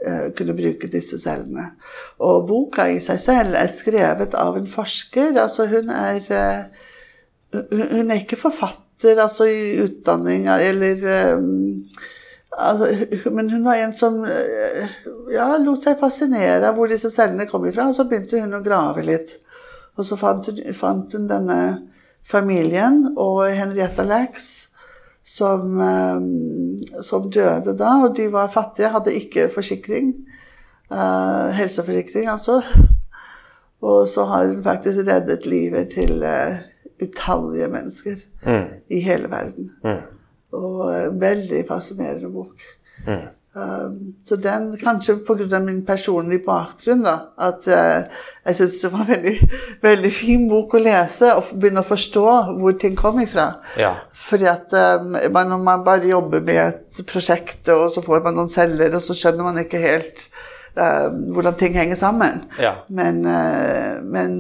eh, 0.04 0.26
kunne 0.36 0.56
bruke 0.56 0.90
disse 0.92 1.20
cellene. 1.20 1.70
Og 2.24 2.46
boka 2.48 2.88
i 2.88 3.00
seg 3.04 3.20
selv 3.22 3.58
er 3.58 3.70
skrevet 3.72 4.36
av 4.38 4.58
en 4.58 4.68
forsker. 4.70 5.34
Altså 5.36 5.68
hun 5.70 5.92
er 5.94 6.30
eh, 6.34 6.84
hun 7.52 8.10
er 8.10 8.22
ikke 8.22 8.40
forfatter, 8.40 9.20
altså 9.22 9.46
i 9.48 9.78
utdanning 9.80 10.48
eller 10.50 11.04
altså, 12.50 12.88
Men 13.32 13.48
hun 13.48 13.62
var 13.64 13.78
en 13.80 13.94
som 13.96 14.18
ja, 15.32 15.46
lot 15.62 15.80
seg 15.80 15.96
fascinere 16.00 16.68
av 16.68 16.76
hvor 16.76 16.90
disse 16.92 17.08
cellene 17.14 17.46
kom 17.48 17.64
ifra, 17.64 17.86
og 17.88 17.96
så 17.96 18.04
begynte 18.04 18.42
hun 18.42 18.58
å 18.58 18.60
grave 18.64 19.06
litt. 19.06 19.38
Og 19.96 20.04
så 20.04 20.18
fant 20.20 20.50
hun, 20.50 20.60
fant 20.76 21.16
hun 21.16 21.24
denne 21.30 21.60
familien 22.28 23.14
og 23.16 23.46
Henrietta 23.56 24.04
Lax, 24.04 24.68
som, 25.28 25.80
eh, 25.80 27.02
som 27.04 27.30
døde 27.30 27.76
da, 27.76 27.90
og 28.04 28.16
de 28.16 28.30
var 28.32 28.52
fattige, 28.52 28.92
hadde 28.94 29.14
ikke 29.14 29.50
forsikring. 29.54 30.14
Uh, 30.88 31.50
helseforsikring, 31.52 32.30
altså. 32.32 32.62
Og 33.84 34.08
så 34.08 34.24
har 34.24 34.46
hun 34.46 34.62
faktisk 34.64 34.98
reddet 35.04 35.46
livet 35.46 35.90
til 35.92 36.22
uh, 36.24 36.56
utallige 37.02 37.68
mennesker 37.68 38.16
i 38.88 39.00
hele 39.00 39.28
verden. 39.30 39.70
Og 40.52 40.80
uh, 40.86 41.20
veldig 41.20 41.64
fascinerende 41.68 42.32
bok. 42.32 42.64
Um, 43.08 43.28
så 44.28 44.36
den, 44.36 44.76
kanskje 44.80 45.16
pga. 45.26 45.58
min 45.60 45.84
personlige 45.86 46.42
bakgrunn, 46.46 47.04
da, 47.04 47.14
at 47.38 47.66
eh, 47.66 48.18
jeg 48.46 48.58
syns 48.58 48.80
det 48.82 48.90
var 48.92 49.04
en 49.04 49.10
veldig, 49.12 49.48
veldig 49.82 50.12
fin 50.12 50.44
bok 50.50 50.74
å 50.74 50.82
lese 50.82 51.32
og 51.36 51.52
begynne 51.54 51.84
å 51.84 51.88
forstå 51.88 52.26
hvor 52.60 52.76
ting 52.80 52.96
kom 52.98 53.20
ifra. 53.22 53.48
Ja. 53.80 53.94
Fordi 54.12 54.48
at 54.50 54.74
um, 54.74 55.16
når 55.16 55.64
man 55.64 55.84
bare 55.86 56.10
jobber 56.10 56.44
med 56.44 56.60
et 56.66 57.00
prosjekt, 57.08 57.68
og 57.72 57.88
så 57.92 58.04
får 58.04 58.24
man 58.26 58.38
noen 58.38 58.52
celler, 58.52 58.94
og 58.94 59.04
så 59.04 59.16
skjønner 59.16 59.48
man 59.48 59.62
ikke 59.62 59.80
helt 59.82 60.26
eh, 60.76 61.08
hvordan 61.32 61.56
ting 61.60 61.76
henger 61.78 62.00
sammen. 62.00 62.44
Ja. 62.60 62.74
Men, 62.88 63.24
eh, 63.26 63.98
men 64.04 64.38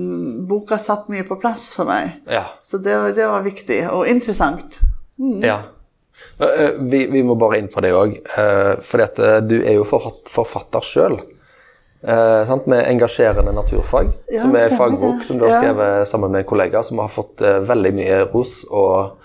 boka 0.48 0.78
satt 0.80 1.08
mye 1.12 1.26
på 1.28 1.40
plass 1.40 1.70
for 1.76 1.88
meg. 1.88 2.20
Ja. 2.28 2.46
Så 2.62 2.82
det, 2.84 2.96
det 3.16 3.28
var 3.28 3.46
viktig 3.46 3.82
og 3.90 4.06
interessant. 4.08 4.80
ja. 5.42 5.62
Eh, 6.40 6.70
Vi, 6.78 7.06
vi 7.10 7.22
må 7.26 7.34
bare 7.38 7.58
inn 7.58 7.68
på 7.72 7.82
det 7.82 7.92
òg. 7.96 8.14
Eh, 8.38 9.40
du 9.48 9.56
er 9.62 9.74
jo 9.78 9.84
forfatter 9.84 10.84
sjøl. 10.84 11.18
Med 12.02 12.84
engasjerende 12.86 13.50
naturfag, 13.52 14.12
Ja, 14.30 14.42
som 14.42 14.54
er 14.54 14.68
fagbok 14.78 15.18
det. 15.18 15.26
som 15.26 15.38
du 15.38 15.44
har 15.48 15.58
skrevet 15.58 16.06
sammen 16.08 16.30
med 16.30 16.44
en 16.44 16.46
kollega, 16.46 16.82
som 16.86 16.98
har 17.02 17.08
fått 17.10 17.42
eh, 17.42 17.58
veldig 17.66 17.92
mye 17.94 18.20
ros. 18.32 18.64
Og 18.70 19.16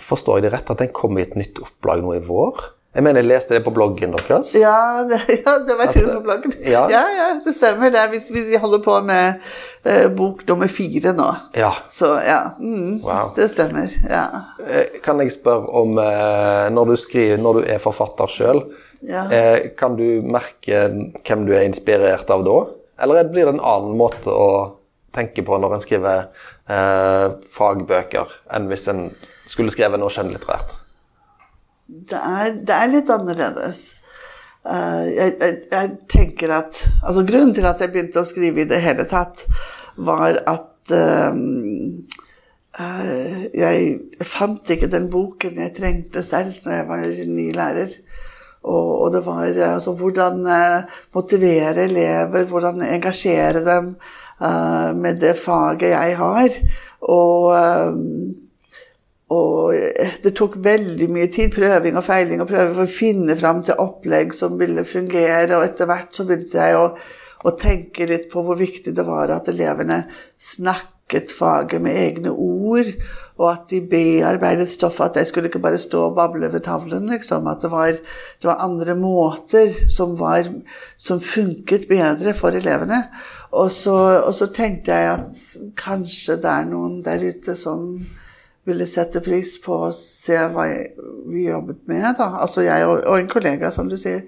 forstår 0.00 0.38
jeg 0.40 0.46
det 0.46 0.52
rett 0.56 0.70
at 0.72 0.78
den 0.80 0.88
kom 0.96 1.18
i 1.18 1.22
et 1.26 1.36
nytt 1.36 1.60
opplag 1.60 2.00
nå 2.02 2.14
i 2.16 2.22
vår? 2.24 2.62
Jeg 2.94 3.02
mener 3.02 3.20
jeg 3.20 3.26
leste 3.26 3.54
det 3.56 3.64
på 3.66 3.72
bloggen 3.74 4.12
deres. 4.14 4.52
Ja, 4.54 5.02
det, 5.08 5.18
ja, 5.42 5.54
det 5.66 5.74
var 5.78 5.88
til 5.90 6.04
på 6.12 6.20
bloggen. 6.22 6.52
ja. 6.62 6.84
Ja. 6.92 7.00
ja, 7.16 7.28
det 7.44 7.54
stemmer. 7.56 7.90
det. 7.90 8.04
Hvis 8.12 8.28
vi 8.30 8.56
holder 8.62 8.78
på 8.84 9.00
med 9.02 9.40
eh, 9.84 10.06
bok 10.14 10.44
nummer 10.48 10.70
fire 10.70 11.12
nå. 11.16 11.26
Ja. 11.58 11.72
Så 11.90 12.12
ja, 12.22 12.38
mm, 12.60 13.00
Wow. 13.02 13.32
det 13.36 13.48
stemmer. 13.50 13.90
Ja. 14.10 14.24
Eh, 14.68 15.00
Kan 15.02 15.18
jeg 15.24 15.32
spørre 15.34 15.66
om 15.74 15.98
eh, 15.98 16.70
Når 16.70 16.92
du 16.92 16.96
skriver, 16.96 17.42
når 17.42 17.58
du 17.60 17.66
er 17.74 17.82
forfatter 17.82 18.30
sjøl, 18.30 18.62
Ja. 19.04 19.26
eh, 19.30 19.70
kan 19.76 19.96
du 19.98 20.22
merke 20.22 20.86
hvem 21.26 21.42
du 21.46 21.52
er 21.52 21.66
inspirert 21.66 22.30
av 22.30 22.44
da? 22.46 22.54
Eller 23.02 23.18
er- 23.20 23.28
blir 23.34 23.44
det 23.50 23.56
en 23.56 23.60
annen 23.60 23.98
måte 23.98 24.30
å 24.30 24.46
tenke 25.12 25.42
på 25.44 25.58
når 25.60 25.74
en 25.74 25.82
skriver 25.82 26.22
eh, 26.70 27.26
fagbøker, 27.52 28.30
enn 28.54 28.70
hvis 28.70 28.88
en 28.88 29.04
skulle 29.50 29.70
skrevet 29.74 30.00
noe 30.00 30.08
skjønnlitterært? 30.14 30.78
Det 31.94 32.18
er, 32.18 32.56
det 32.66 32.74
er 32.74 32.90
litt 32.90 33.12
annerledes. 33.12 33.84
Eh, 34.66 35.04
jeg, 35.14 35.34
jeg, 35.38 35.56
jeg 35.70 35.90
tenker 36.10 36.54
at 36.56 36.80
Altså, 37.04 37.22
grunnen 37.28 37.54
til 37.54 37.68
at 37.68 37.82
jeg 37.84 37.92
begynte 37.92 38.22
å 38.22 38.28
skrive 38.28 38.64
i 38.64 38.68
det 38.68 38.80
hele 38.82 39.06
tatt, 39.08 39.44
var 39.94 40.40
at 40.50 40.94
eh, 40.94 41.40
jeg 43.54 44.26
fant 44.26 44.74
ikke 44.74 44.90
den 44.90 45.06
boken 45.12 45.60
jeg 45.62 45.76
trengte 45.76 46.24
selv 46.26 46.64
når 46.64 46.78
jeg 46.80 46.88
var 46.90 47.06
ny 47.30 47.48
lærer. 47.54 47.94
Og, 48.64 48.90
og 49.04 49.08
det 49.14 49.22
var 49.28 49.48
eh, 49.52 49.74
altså 49.76 49.94
hvordan 50.00 50.42
motivere 51.14 51.86
elever, 51.86 52.48
hvordan 52.50 52.82
engasjere 52.88 53.62
dem 53.62 53.94
uh, 54.40 54.90
med 54.96 55.20
det 55.20 55.36
faget 55.38 55.94
jeg 55.94 56.16
har. 56.18 56.58
Og 57.04 57.52
eh, 57.56 57.96
og 59.32 59.72
det 60.24 60.34
tok 60.36 60.58
veldig 60.64 61.08
mye 61.12 61.30
tid, 61.32 61.52
prøving 61.54 61.96
og 61.96 62.04
feiling, 62.04 62.42
og 62.44 62.48
prøve 62.50 62.72
for 62.74 62.84
å 62.84 62.92
finne 62.92 63.36
fram 63.40 63.62
til 63.64 63.80
opplegg 63.80 64.34
som 64.36 64.58
ville 64.60 64.84
fungere. 64.84 65.56
Og 65.56 65.64
etter 65.64 65.88
hvert 65.88 66.12
så 66.12 66.26
begynte 66.28 66.60
jeg 66.60 66.76
å, 66.76 66.88
å 67.48 67.52
tenke 67.56 68.08
litt 68.10 68.26
på 68.32 68.44
hvor 68.44 68.58
viktig 68.60 68.92
det 68.96 69.06
var 69.08 69.32
at 69.32 69.48
elevene 69.48 70.02
snakket 70.36 71.32
faget 71.32 71.80
med 71.84 71.96
egne 71.96 72.34
ord, 72.36 72.90
og 73.40 73.46
at 73.48 73.64
de 73.72 73.80
bearbeidet 73.88 74.68
stoffet. 74.70 75.14
At 75.14 75.22
jeg 75.22 75.30
skulle 75.30 75.48
ikke 75.48 75.62
bare 75.64 75.80
stå 75.80 76.02
og 76.10 76.18
bable 76.18 76.50
ved 76.52 76.66
tavlen, 76.68 77.08
liksom. 77.14 77.48
At 77.48 77.64
det 77.64 77.70
var, 77.72 77.96
det 77.96 78.50
var 78.50 78.60
andre 78.66 78.96
måter 78.98 79.72
som, 79.88 80.18
var, 80.20 80.50
som 81.00 81.22
funket 81.24 81.88
bedre 81.88 82.36
for 82.36 82.52
elevene. 82.60 83.06
Og 83.56 83.72
så, 83.72 83.96
og 84.20 84.36
så 84.36 84.50
tenkte 84.52 84.92
jeg 84.92 85.16
at 85.16 85.48
kanskje 85.80 86.36
det 86.44 86.52
er 86.52 86.68
noen 86.68 87.00
der 87.06 87.24
ute 87.24 87.56
som 87.56 87.88
ville 88.64 88.86
sette 88.88 89.20
pris 89.24 89.56
på 89.62 89.76
å 89.88 89.92
se 89.94 90.38
hva 90.52 90.66
jeg, 90.70 90.92
vi 91.30 91.46
jobbet 91.48 91.82
med. 91.90 92.06
da. 92.18 92.30
Altså 92.44 92.64
jeg 92.64 92.86
og, 92.88 93.00
og 93.04 93.18
en 93.18 93.30
kollega, 93.30 93.70
som 93.74 93.90
du 93.90 93.96
sier. 94.00 94.24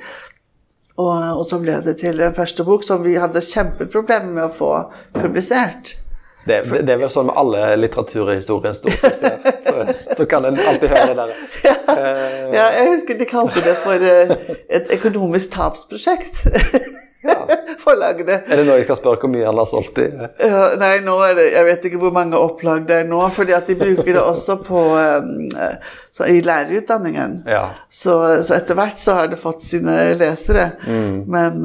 Og, 0.96 1.12
og 1.12 1.44
så 1.48 1.58
ble 1.60 1.76
det 1.84 1.98
til 2.00 2.20
en 2.24 2.34
første 2.36 2.64
bok 2.64 2.84
som 2.84 3.04
vi 3.04 3.18
hadde 3.20 3.44
kjempeproblemer 3.44 4.32
med 4.32 4.44
å 4.48 4.52
få 4.52 4.72
publisert. 5.16 5.96
Det, 6.46 6.62
det, 6.70 6.84
det 6.86 6.94
er 6.94 7.00
vel 7.00 7.10
sånn 7.10 7.26
med 7.26 7.36
alle 7.40 7.62
litteraturhistoriens 7.80 8.46
store 8.78 9.00
suksesser. 9.02 9.40
Så, 9.66 9.74
så 10.14 10.26
kan 10.30 10.46
en 10.46 10.60
alltid 10.60 10.92
høre 10.94 11.08
det 11.10 11.16
der. 11.26 11.32
Ja, 12.54 12.68
jeg 12.76 12.92
husker 12.92 13.18
de 13.18 13.26
kalte 13.28 13.64
det 13.66 13.74
for 13.82 14.04
eh, 14.12 14.54
et 14.78 14.92
økonomisk 14.94 15.56
tapsprosjekt. 15.56 16.44
Forlagene. 17.86 18.40
Er 18.46 18.60
det 18.60 18.64
nå 18.66 18.78
jeg 18.80 18.86
skal 18.88 18.98
spørre 18.98 19.20
hvor 19.22 19.32
mye 19.32 19.46
han 19.46 19.60
har 19.60 19.68
solgt 19.70 20.00
i? 20.02 20.06
Ja, 20.42 20.62
nei, 20.80 20.94
nå 21.06 21.16
er 21.26 21.36
det, 21.38 21.44
jeg 21.54 21.68
vet 21.68 21.86
ikke 21.90 22.00
hvor 22.02 22.14
mange 22.16 22.40
opplag 22.40 22.86
det 22.88 23.02
er 23.02 23.10
nå, 23.10 23.20
fordi 23.34 23.54
at 23.56 23.68
de 23.70 23.78
bruker 23.78 24.10
det 24.12 24.22
også 24.22 24.58
på, 24.66 24.82
eh, 24.98 25.76
så, 26.16 26.26
i 26.30 26.40
lærerutdanningen. 26.44 27.38
Ja. 27.50 27.68
Så, 27.90 28.16
så 28.46 28.58
etter 28.58 28.78
hvert 28.78 29.02
så 29.02 29.20
har 29.20 29.30
det 29.30 29.40
fått 29.40 29.62
sine 29.66 29.96
lesere. 30.18 30.72
Men, 30.86 31.62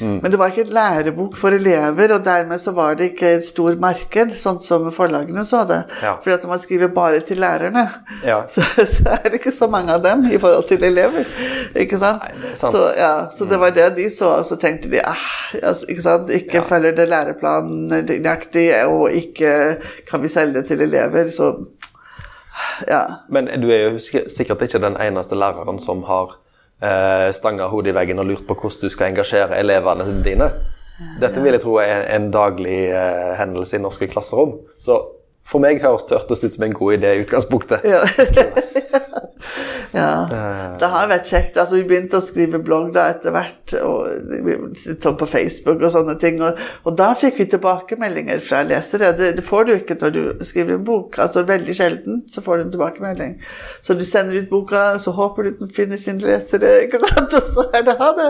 eh, 0.00 0.14
men 0.22 0.30
det 0.30 0.38
var 0.40 0.52
ikke 0.52 0.64
en 0.66 0.74
lærebok 0.76 1.36
for 1.38 1.54
elever, 1.56 2.14
og 2.14 2.24
dermed 2.26 2.60
så 2.62 2.72
var 2.76 2.98
det 2.98 3.12
ikke 3.12 3.32
et 3.38 3.46
stor 3.46 3.78
marked, 3.80 4.34
sånn 4.38 4.60
som 4.64 4.88
forlagene 4.94 5.44
så 5.48 5.62
det. 5.68 5.80
Ja. 6.02 6.16
Fordi 6.22 6.36
at 6.36 6.46
man 6.50 6.62
skriver 6.62 6.92
bare 6.94 7.22
til 7.26 7.40
lærerne. 7.42 7.86
Ja. 8.26 8.42
Så, 8.58 8.62
så 8.88 9.12
er 9.12 9.28
det 9.28 9.38
ikke 9.38 9.52
så 9.54 9.68
mange 9.70 9.92
av 9.94 10.02
dem 10.02 10.24
i 10.26 10.38
forhold 10.40 10.66
til 10.68 10.82
elever. 10.84 11.26
Ikke 11.78 11.98
sant? 12.00 12.24
Nei, 12.24 12.40
det 12.42 12.54
sant. 12.58 12.72
Så, 12.74 12.80
ja, 12.96 13.12
så 13.32 13.46
det 13.48 13.58
var 13.60 13.74
det 13.76 13.88
de 13.98 14.08
så, 14.10 14.30
og 14.40 14.46
så 14.48 14.56
tenkte 14.60 14.90
de 14.90 15.02
ah, 15.04 15.26
altså, 15.60 15.86
ikke 15.92 16.04
sant? 16.04 16.32
Ikke 16.34 16.62
følger 16.66 16.96
det 16.96 17.06
læreplanen 17.10 17.92
nøyaktig, 18.08 18.66
og 18.88 19.12
ikke 19.14 19.52
kan 20.08 20.22
vi 20.24 20.32
selge 20.32 20.60
det 20.60 20.66
til 20.72 20.82
elever, 20.88 21.30
så 21.34 21.52
ja. 22.88 23.02
Men 23.28 23.48
du 23.62 23.70
er 23.70 23.88
jo 23.88 23.98
sikkert 24.00 24.62
ikke 24.64 24.80
den 24.82 24.98
eneste 25.00 25.38
læreren 25.38 25.78
som 25.82 26.02
har 26.08 26.34
eh, 26.82 27.28
stanga 27.36 27.68
hodet 27.72 27.92
i 27.92 27.96
veggen 27.96 28.18
og 28.22 28.28
lurt 28.30 28.46
på 28.48 28.56
hvordan 28.58 28.82
du 28.82 28.92
skal 28.92 29.12
engasjere 29.12 29.58
elevene 29.58 30.08
dine. 30.24 30.50
Dette 31.20 31.42
vil 31.42 31.54
jeg 31.54 31.62
tro 31.62 31.76
er 31.78 32.08
en 32.16 32.30
daglig 32.34 32.88
eh, 32.90 33.34
hendelse 33.38 33.78
i 33.78 33.82
norske 33.82 34.08
klasserom. 34.10 34.56
Så 34.82 34.98
for 35.46 35.62
meg 35.62 35.82
høres 35.82 36.08
det 36.08 36.18
hørtes 36.18 36.44
ut 36.44 36.56
som 36.56 36.66
en 36.66 36.74
god 36.76 36.98
idé 36.98 37.14
i 37.14 37.22
utgangspunktet. 37.22 37.86
Ja. 37.86 38.02
ja. 39.92 40.74
Det 40.80 40.88
har 40.92 41.08
vært 41.10 41.30
kjekt. 41.30 41.56
Altså, 41.58 41.78
vi 41.78 41.86
begynte 41.88 42.18
å 42.20 42.24
skrive 42.24 42.60
blogg 42.64 42.90
da 42.96 43.08
etter 43.12 43.34
hvert, 43.34 43.74
og 43.82 44.08
litt 44.28 45.04
sånn 45.04 45.16
på 45.20 45.28
Facebook 45.28 45.80
og 45.82 45.92
sånne 45.94 46.16
ting. 46.20 46.40
Og, 46.44 46.58
og 46.84 46.96
da 46.98 47.10
fikk 47.18 47.40
vi 47.42 47.48
tilbakemeldinger 47.54 48.42
fra 48.44 48.62
lesere. 48.68 49.12
Det, 49.18 49.32
det 49.38 49.44
får 49.46 49.68
du 49.68 49.74
ikke 49.76 49.98
når 50.02 50.14
du 50.14 50.22
skriver 50.46 50.76
en 50.76 50.84
bok. 50.86 51.18
Altså 51.22 51.46
Veldig 51.48 51.74
sjelden 51.76 52.22
så 52.28 52.42
får 52.44 52.58
du 52.58 52.66
en 52.66 52.74
tilbakemelding. 52.74 53.36
Så 53.86 53.96
du 53.96 54.04
sender 54.04 54.42
ut 54.42 54.50
boka, 54.50 54.84
så 55.00 55.14
håper 55.16 55.48
du 55.48 55.62
den 55.62 55.72
finner 55.74 56.00
sine 56.00 56.24
lesere, 56.26 56.74
ikke 56.86 57.00
sant? 57.06 57.32
og 57.38 57.48
så 57.48 57.64
er 57.76 57.86
det 57.86 57.96
ha 58.00 58.10
det! 58.18 58.28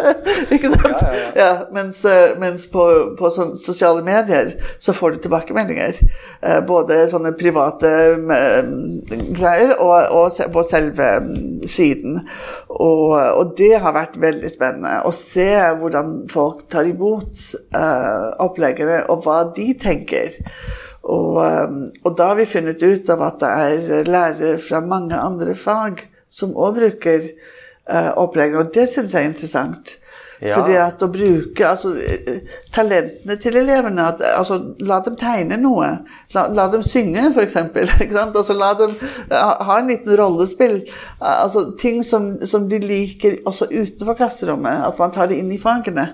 Ikke 0.54 0.70
sant? 0.74 1.02
Ja, 1.02 1.12
ja, 1.12 1.26
Ja, 1.38 1.50
mens, 1.72 2.02
mens 2.40 2.66
på, 2.72 2.84
på 3.18 3.30
sånn 3.32 3.54
sosiale 3.60 4.02
medier 4.06 4.52
så 4.82 4.94
får 4.96 5.16
du 5.16 5.20
tilbakemeldinger. 5.26 5.98
Eh, 6.42 6.60
Både 6.68 7.00
sånne 7.10 7.32
private 7.38 7.90
eh, 8.18 8.72
greier 9.38 9.74
og, 9.78 9.94
og 10.18 10.52
på 10.54 10.64
selve 10.68 11.08
siden. 11.68 12.20
Og, 12.68 13.14
og 13.14 13.54
det 13.58 13.74
har 13.82 13.96
vært 13.96 14.18
veldig 14.20 14.50
spennende 14.52 14.98
å 15.08 15.12
se 15.14 15.50
hvordan 15.80 16.14
folk 16.32 16.66
tar 16.72 16.88
imot 16.88 17.48
uh, 17.76 18.34
oppleggene, 18.44 19.04
og 19.12 19.24
hva 19.26 19.40
de 19.56 19.70
tenker. 19.80 20.36
Og, 21.08 21.38
eh, 21.40 21.76
og 22.04 22.16
da 22.18 22.32
har 22.32 22.36
vi 22.36 22.44
funnet 22.50 22.82
ut 22.82 23.08
av 23.14 23.22
at 23.24 23.38
det 23.40 23.48
er 23.48 24.08
lærere 24.10 24.58
fra 24.60 24.82
mange 24.84 25.16
andre 25.16 25.54
fag 25.56 26.02
som 26.28 26.52
òg 26.52 26.76
bruker 26.76 27.22
uh, 27.88 28.12
oppleggene, 28.20 28.66
og 28.66 28.74
det 28.74 28.88
syns 28.92 29.14
jeg 29.16 29.24
er 29.24 29.30
interessant. 29.30 29.94
Ja. 30.40 30.54
Fordi 30.54 30.76
at 30.78 31.02
å 31.02 31.08
bruke 31.10 31.66
altså, 31.66 31.92
eh, 31.98 32.42
talentene 32.74 33.36
til 33.42 33.58
elevene 33.58 34.04
at, 34.12 34.22
altså, 34.36 34.60
La 34.86 35.00
dem 35.02 35.16
tegne 35.18 35.58
noe. 35.58 35.88
La, 36.36 36.46
la 36.54 36.68
dem 36.70 36.84
synge, 36.86 37.24
f.eks. 37.32 37.56
Altså, 38.22 38.54
la 38.54 38.72
dem 38.78 38.94
eh, 38.94 39.34
ha 39.34 39.78
en 39.78 39.90
liten 39.90 40.14
rollespill. 40.18 40.82
Eh, 40.86 41.38
Altså, 41.38 41.72
ting 41.80 42.04
som, 42.06 42.36
som 42.46 42.68
de 42.70 42.78
liker 42.82 43.40
også 43.46 43.70
utenfor 43.72 44.18
klasserommet. 44.20 44.84
At 44.86 45.00
man 45.00 45.14
tar 45.14 45.30
det 45.32 45.40
inn 45.42 45.50
i 45.54 45.60
fagene. 45.62 46.12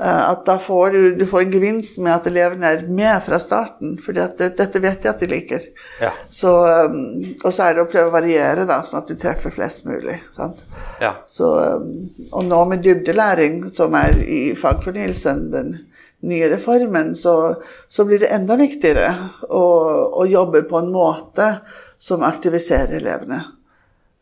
Eh, 0.00 0.30
At 0.30 0.44
da 0.46 0.58
får 0.58 0.90
du, 0.90 1.14
du 1.14 1.26
får 1.26 1.40
en 1.40 1.52
gevinst 1.52 1.98
med 2.04 2.12
at 2.12 2.26
elevene 2.28 2.68
er 2.68 2.84
med 2.88 3.22
fra 3.24 3.38
starten. 3.40 3.96
For 4.02 4.16
dette 4.16 4.82
vet 4.82 5.02
de 5.02 5.10
at 5.10 5.22
de 5.22 5.30
liker. 5.30 5.64
Ja. 6.02 6.12
Så, 6.30 6.52
um, 6.84 7.24
og 7.42 7.48
så 7.48 7.68
er 7.68 7.76
det 7.76 7.86
å 7.86 7.90
prøve 7.90 8.10
å 8.10 8.16
variere, 8.16 8.66
da, 8.68 8.82
sånn 8.84 9.00
at 9.00 9.10
du 9.10 9.16
treffer 9.20 9.54
flest 9.54 9.88
mulig. 9.88 10.18
Sant? 10.36 10.62
Ja. 11.00 11.14
Så, 11.30 11.48
um, 11.80 12.28
og 12.30 12.44
nå 12.48 12.62
med 12.68 12.84
dybdelæring, 12.84 13.62
som 13.72 13.96
er 13.96 14.20
i 14.20 14.40
fagfornyelsen, 14.58 15.46
den 15.54 15.74
nye 16.26 16.48
reformen, 16.52 17.14
så, 17.16 17.54
så 17.88 18.04
blir 18.08 18.20
det 18.20 18.32
enda 18.34 18.56
viktigere 18.60 19.10
å, 19.48 19.66
å 20.20 20.28
jobbe 20.28 20.64
på 20.68 20.80
en 20.80 20.92
måte 20.92 21.52
som 22.02 22.24
aktiviserer 22.26 22.98
elevene. 23.00 23.44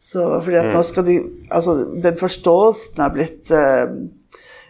Så, 0.05 0.21
fordi 0.45 0.59
at 0.61 0.69
nå 0.69 0.83
skal 0.85 1.07
de 1.07 1.15
Altså, 1.49 1.79
den 2.05 2.19
forståelsen 2.21 3.01
har 3.01 3.13
blitt 3.15 3.49
eh, 3.55 3.87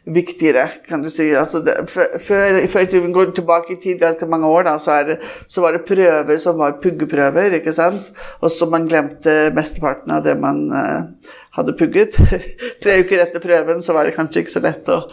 viktigere, 0.04 0.68
kan 0.88 1.02
du 1.02 1.08
si. 1.10 1.30
Altså 1.36 1.62
det, 1.64 1.76
før, 1.88 2.18
før 2.20 2.90
vi 2.92 3.12
går 3.12 3.32
tilbake 3.36 3.72
i 3.72 3.80
tid, 3.80 3.98
ganske 4.02 4.28
mange 4.28 4.46
år, 4.46 4.66
da, 4.68 4.76
så, 4.78 4.98
det, 5.08 5.18
så 5.48 5.64
var 5.64 5.76
det 5.76 5.84
prøver 5.88 6.40
som 6.42 6.58
var 6.60 6.78
puggeprøver, 6.82 7.58
ikke 7.60 7.72
sant? 7.72 8.12
Og 8.40 8.52
så 8.52 8.68
man 8.70 8.88
glemte 8.88 9.52
mesteparten 9.56 10.12
av 10.12 10.24
det 10.26 10.36
man 10.40 10.66
uh, 10.72 11.30
hadde 11.56 11.76
pugget. 11.78 12.18
Tre 12.82 12.98
uker 13.00 13.24
etter 13.24 13.44
prøven 13.44 13.84
så 13.84 13.96
var 13.96 14.04
det 14.04 14.16
kanskje 14.18 14.44
ikke 14.44 14.58
så 14.58 14.64
lett 14.64 14.92
å 14.92 15.06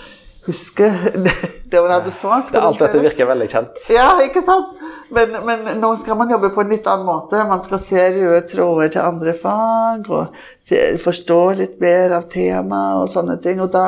huske 0.47 0.87
det, 1.13 1.81
man 1.81 1.91
hadde 1.91 2.11
svart 2.11 2.47
på. 2.49 2.55
Det, 2.55 2.61
alt 2.65 2.79
dette 2.81 3.01
virker 3.03 3.27
veldig 3.29 3.47
kjent. 3.51 3.83
Ja, 3.93 4.09
ikke 4.25 4.41
sant? 4.43 4.73
Men, 5.13 5.35
men 5.47 5.67
nå 5.79 5.91
skal 6.01 6.17
man 6.19 6.31
jobbe 6.33 6.49
på 6.51 6.63
en 6.63 6.71
litt 6.73 6.87
annen 6.89 7.07
måte. 7.07 7.43
Man 7.47 7.61
skal 7.63 7.79
se 7.83 8.07
røde 8.15 8.41
tråder 8.49 8.91
til 8.95 9.05
andre 9.05 9.35
fag, 9.37 10.09
og 10.09 10.73
forstå 11.03 11.39
litt 11.59 11.77
mer 11.83 12.17
av 12.17 12.27
temaet 12.31 13.03
og 13.03 13.11
sånne 13.11 13.37
ting. 13.43 13.61
Og 13.63 13.71
da, 13.71 13.85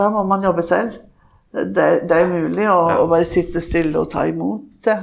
da 0.00 0.08
må 0.12 0.24
man 0.28 0.44
jobbe 0.44 0.64
selv. 0.66 0.96
Det, 1.50 1.86
det 2.08 2.16
er 2.16 2.28
umulig 2.30 2.66
å, 2.70 2.80
å 3.02 3.06
bare 3.10 3.26
sitte 3.28 3.62
stille 3.62 3.98
og 3.98 4.10
ta 4.12 4.24
imot 4.30 4.80
det. 4.86 4.98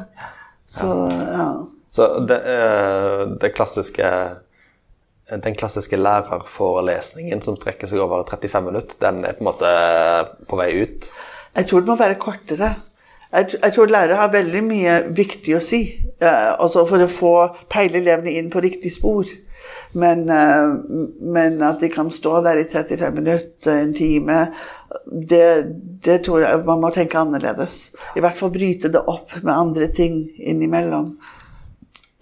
Så, 0.68 0.88
ja. 1.12 1.48
Så 1.94 2.08
det, 2.28 2.38
eh, 2.52 3.24
det 3.40 3.54
klassiske 3.56 4.12
den 5.28 5.56
klassiske 5.60 5.98
lærerforelesningen 6.00 7.42
som 7.44 7.58
strekker 7.60 7.90
seg 7.90 8.00
over 8.00 8.24
35 8.30 8.64
minutter, 8.64 8.96
den 9.02 9.26
er 9.28 9.36
på 9.36 9.44
en 9.44 9.50
måte 9.50 9.72
på 10.48 10.60
vei 10.60 10.70
ut. 10.80 11.10
Jeg 11.58 11.68
tror 11.68 11.84
det 11.84 11.92
må 11.92 11.98
være 12.00 12.20
kortere. 12.22 12.70
Jeg, 13.34 13.58
jeg 13.58 13.74
tror 13.76 13.92
lærere 13.92 14.22
har 14.22 14.32
veldig 14.32 14.62
mye 14.64 14.94
viktig 15.16 15.58
å 15.58 15.64
si, 15.64 15.82
eh, 16.24 16.54
altså 16.54 16.86
for 16.88 17.04
å 17.04 17.12
få 17.12 17.34
peile 17.72 18.00
elevene 18.00 18.38
inn 18.40 18.48
på 18.54 18.64
riktig 18.64 18.94
spor. 18.96 19.28
Men, 20.00 20.24
eh, 20.32 20.70
men 21.28 21.60
at 21.66 21.84
de 21.84 21.92
kan 21.92 22.12
stå 22.14 22.40
der 22.46 22.62
i 22.62 22.68
35 22.72 23.20
minutter, 23.20 23.82
en 23.82 23.94
time, 23.98 24.40
det, 25.06 25.48
det 26.06 26.20
tror 26.26 26.44
jeg 26.44 26.62
man 26.68 26.82
må 26.84 26.92
tenke 26.96 27.20
annerledes. 27.20 27.80
I 28.16 28.24
hvert 28.24 28.38
fall 28.40 28.54
bryte 28.54 28.92
det 28.94 29.04
opp 29.04 29.36
med 29.42 29.54
andre 29.54 29.90
ting 29.94 30.22
innimellom. 30.38 31.16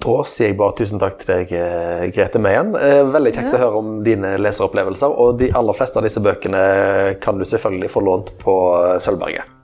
Da 0.05 0.19
sier 0.29 0.51
jeg 0.51 0.57
bare 0.59 0.75
tusen 0.77 1.01
takk 1.01 1.17
til 1.17 1.31
deg, 1.31 1.53
eh, 1.57 2.05
Grete 2.13 2.41
Meyen. 2.41 2.75
Eh, 2.77 3.01
Veldig 3.09 3.33
kjekt 3.33 3.55
å 3.57 3.61
høre 3.63 3.81
om 3.81 3.95
dine 4.05 4.35
leseropplevelser. 4.37 5.15
Og 5.17 5.39
de 5.41 5.49
aller 5.55 5.77
fleste 5.77 5.97
av 6.01 6.05
disse 6.05 6.21
bøkene 6.21 6.61
kan 7.23 7.41
du 7.41 7.47
selvfølgelig 7.47 7.89
få 7.93 8.05
lånt 8.05 8.33
på 8.43 8.55
eh, 8.83 8.97
Sølvberget. 9.01 9.54